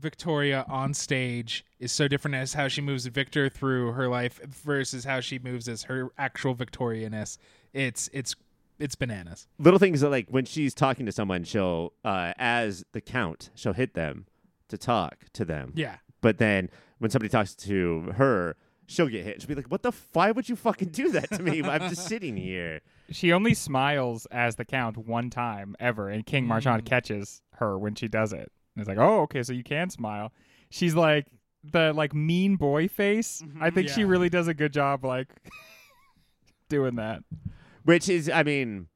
[0.00, 5.04] Victoria on stage is so different as how she moves Victor through her life versus
[5.04, 7.38] how she moves as her actual Victorianess.
[7.72, 8.34] It's it's
[8.78, 9.46] it's bananas.
[9.58, 13.74] little things that like when she's talking to someone, she'll uh, as the count, she'll
[13.74, 14.26] hit them
[14.68, 15.72] to talk to them.
[15.76, 15.96] Yeah.
[16.20, 19.40] But then when somebody talks to her, she'll get hit.
[19.40, 19.88] She'll be like, "What the?
[19.88, 21.62] F- why would you fucking do that to me?
[21.62, 22.80] I'm just sitting here."
[23.12, 27.96] She only smiles as the count one time ever, and King Marchand catches her when
[27.96, 28.52] she does it.
[28.80, 30.32] And it's like, oh, okay, so you can smile.
[30.70, 31.26] She's like
[31.62, 33.42] the like mean boy face.
[33.60, 35.28] I think she really does a good job like
[36.68, 37.22] doing that.
[37.84, 38.86] Which is, I mean,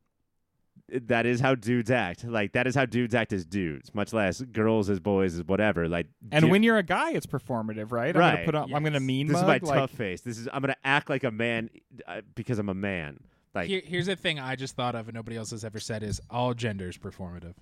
[0.89, 2.25] that is how dudes act.
[2.25, 5.89] Like that is how dudes act as dudes, much less girls as boys as whatever.
[5.89, 8.15] Like, And du- when you're a guy, it's performative, right?
[8.15, 8.33] I'm Right.
[8.35, 8.75] gonna put on.
[8.75, 10.21] I'm gonna mean this is my like, tough face.
[10.21, 11.71] This is I'm gonna act like a man
[12.07, 13.19] uh, because I'm a man.
[13.55, 16.03] Like Here, here's a thing I just thought of and nobody else has ever said
[16.03, 17.55] is all genders performative.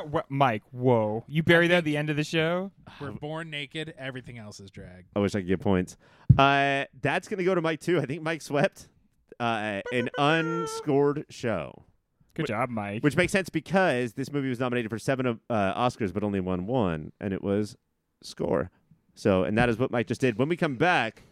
[0.10, 1.24] what, Mike, whoa!
[1.28, 2.72] You bury that at the end of the show.
[3.00, 5.04] We're born naked, everything else is drag.
[5.14, 5.96] I wish I could get points.
[6.38, 8.00] Uh, that's gonna go to Mike too.
[8.00, 8.88] I think Mike swept
[9.38, 11.84] uh, an unscored show,
[12.32, 13.02] Good job, Mike.
[13.02, 16.66] which makes sense because this movie was nominated for seven uh, Oscars but only won
[16.66, 17.76] one, and it was
[18.22, 18.70] score.
[19.14, 20.38] So, and that is what Mike just did.
[20.38, 21.24] When we come back,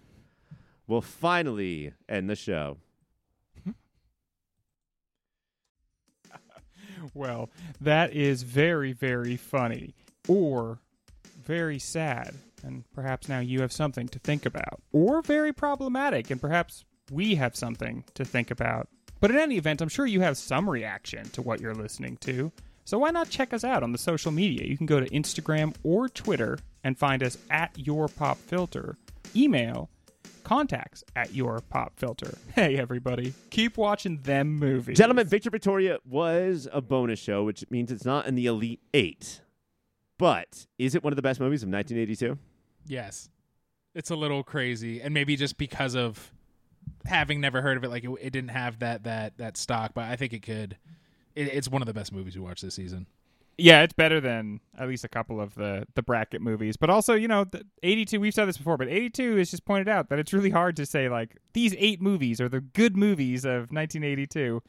[0.87, 2.76] we'll finally end the show.
[7.14, 9.94] Well, that is very, very funny.
[10.28, 10.78] Or
[11.44, 12.34] very sad.
[12.62, 14.82] And perhaps now you have something to think about.
[14.92, 16.30] Or very problematic.
[16.30, 18.88] And perhaps we have something to think about.
[19.20, 22.53] But in any event, I'm sure you have some reaction to what you're listening to.
[22.84, 24.66] So why not check us out on the social media?
[24.66, 28.96] You can go to Instagram or Twitter and find us at Your Pop Filter.
[29.36, 29.90] Email
[30.45, 32.36] contacts at Your Pop Filter.
[32.55, 34.99] Hey, everybody, keep watching them movies.
[34.99, 39.41] Gentlemen, Victor Victoria was a bonus show, which means it's not in the Elite Eight.
[40.18, 42.38] But is it one of the best movies of 1982?
[42.86, 43.30] Yes.
[43.95, 46.32] It's a little crazy and maybe just because of
[47.07, 50.05] having never heard of it like it, it didn't have that that that stock, but
[50.05, 50.76] I think it could
[51.34, 53.07] it, it's one of the best movies we watched this season.
[53.61, 56.76] Yeah, it's better than at least a couple of the the bracket movies.
[56.76, 58.18] But also, you know, the 82.
[58.20, 60.86] We've said this before, but 82 is just pointed out that it's really hard to
[60.86, 64.62] say like these eight movies are the good movies of 1982.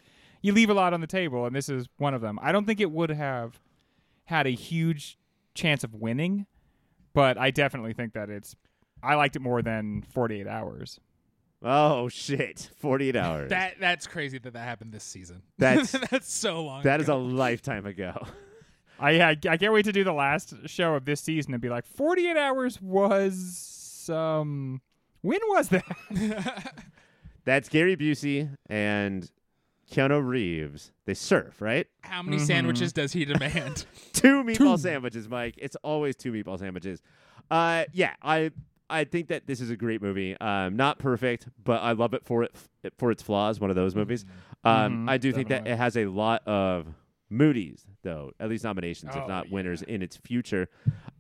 [0.44, 2.40] You leave a lot on the table, and this is one of them.
[2.42, 3.60] I don't think it would have
[4.26, 5.18] had a huge
[5.54, 6.48] chance of winning,
[7.14, 8.56] but I definitely think that it's.
[9.04, 11.00] I liked it more than 48 Hours.
[11.64, 12.72] Oh shit!
[12.78, 13.50] 48 hours.
[13.52, 15.44] That that's crazy that that happened this season.
[15.60, 16.82] That's- that's so long.
[16.84, 18.26] that is a lifetime ago.
[19.02, 21.70] I, I I can't wait to do the last show of this season and be
[21.70, 24.82] like 48 hours was um
[25.22, 25.84] when was that?
[27.46, 29.30] That's Gary Busey and
[29.92, 30.92] Keanu Reeves.
[31.06, 31.88] They surf, right?
[32.02, 32.42] How many Mhm.
[32.48, 33.86] sandwiches does he demand?
[34.14, 35.56] Two meatball sandwiches, Mike.
[35.58, 37.02] It's always two meatball sandwiches.
[37.50, 38.52] Uh, yeah, I
[38.90, 40.38] I think that this is a great movie.
[40.40, 42.52] Um, not perfect, but I love it for it
[42.98, 43.60] for its flaws.
[43.60, 44.26] One of those movies.
[44.64, 46.88] Um, Mhm, I do think that it has a lot of
[47.32, 49.54] Moody's, though, at least nominations, if Oh, not yeah.
[49.54, 50.70] winners in its future.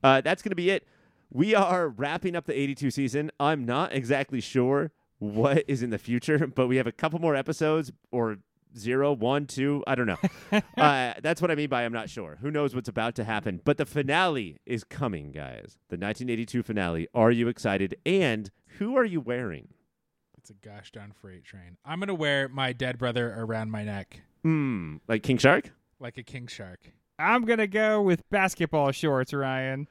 [0.03, 0.85] Uh, that's going to be it.
[1.31, 3.31] We are wrapping up the 82 season.
[3.39, 7.35] I'm not exactly sure what is in the future, but we have a couple more
[7.35, 8.37] episodes or
[8.77, 9.83] zero, one, two.
[9.87, 10.17] I don't know.
[10.77, 12.37] uh, that's what I mean by I'm not sure.
[12.41, 13.61] Who knows what's about to happen?
[13.63, 15.77] But the finale is coming, guys.
[15.89, 17.07] The 1982 finale.
[17.13, 17.95] Are you excited?
[18.05, 19.69] And who are you wearing?
[20.37, 21.77] It's a gosh darn freight train.
[21.85, 24.95] I'm gonna wear my dead brother around my neck Hmm.
[25.07, 25.71] Like King Shark?
[26.01, 26.79] Like a king shark.
[27.19, 29.87] I'm gonna go with basketball shorts, Ryan.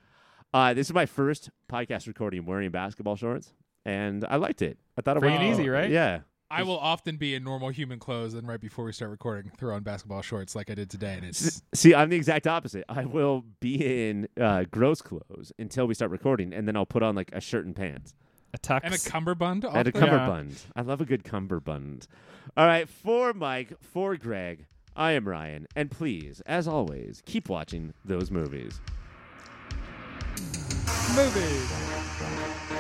[0.53, 3.53] Uh, this is my first podcast recording wearing basketball shorts,
[3.85, 4.79] and I liked it.
[4.99, 5.91] I thought it was easy, right?
[5.91, 6.21] Yeah.
[6.53, 9.73] I will often be in normal human clothes, and right before we start recording, throw
[9.77, 12.85] on basketball shorts like I did today, and it's See, I'm the exact opposite.
[12.89, 17.05] I will be in uh, gross clothes until we start recording, and then I'll put
[17.05, 18.15] on like a shirt and pants
[18.53, 18.81] A tux.
[18.83, 19.65] and a cummerbund.
[19.65, 20.61] and a the- cummerbund.
[20.75, 22.09] I love a good cummerbund.
[22.57, 24.67] All right, for Mike, for Greg,
[24.97, 28.81] I am Ryan, and please, as always, keep watching those movies.
[31.15, 32.80] movie.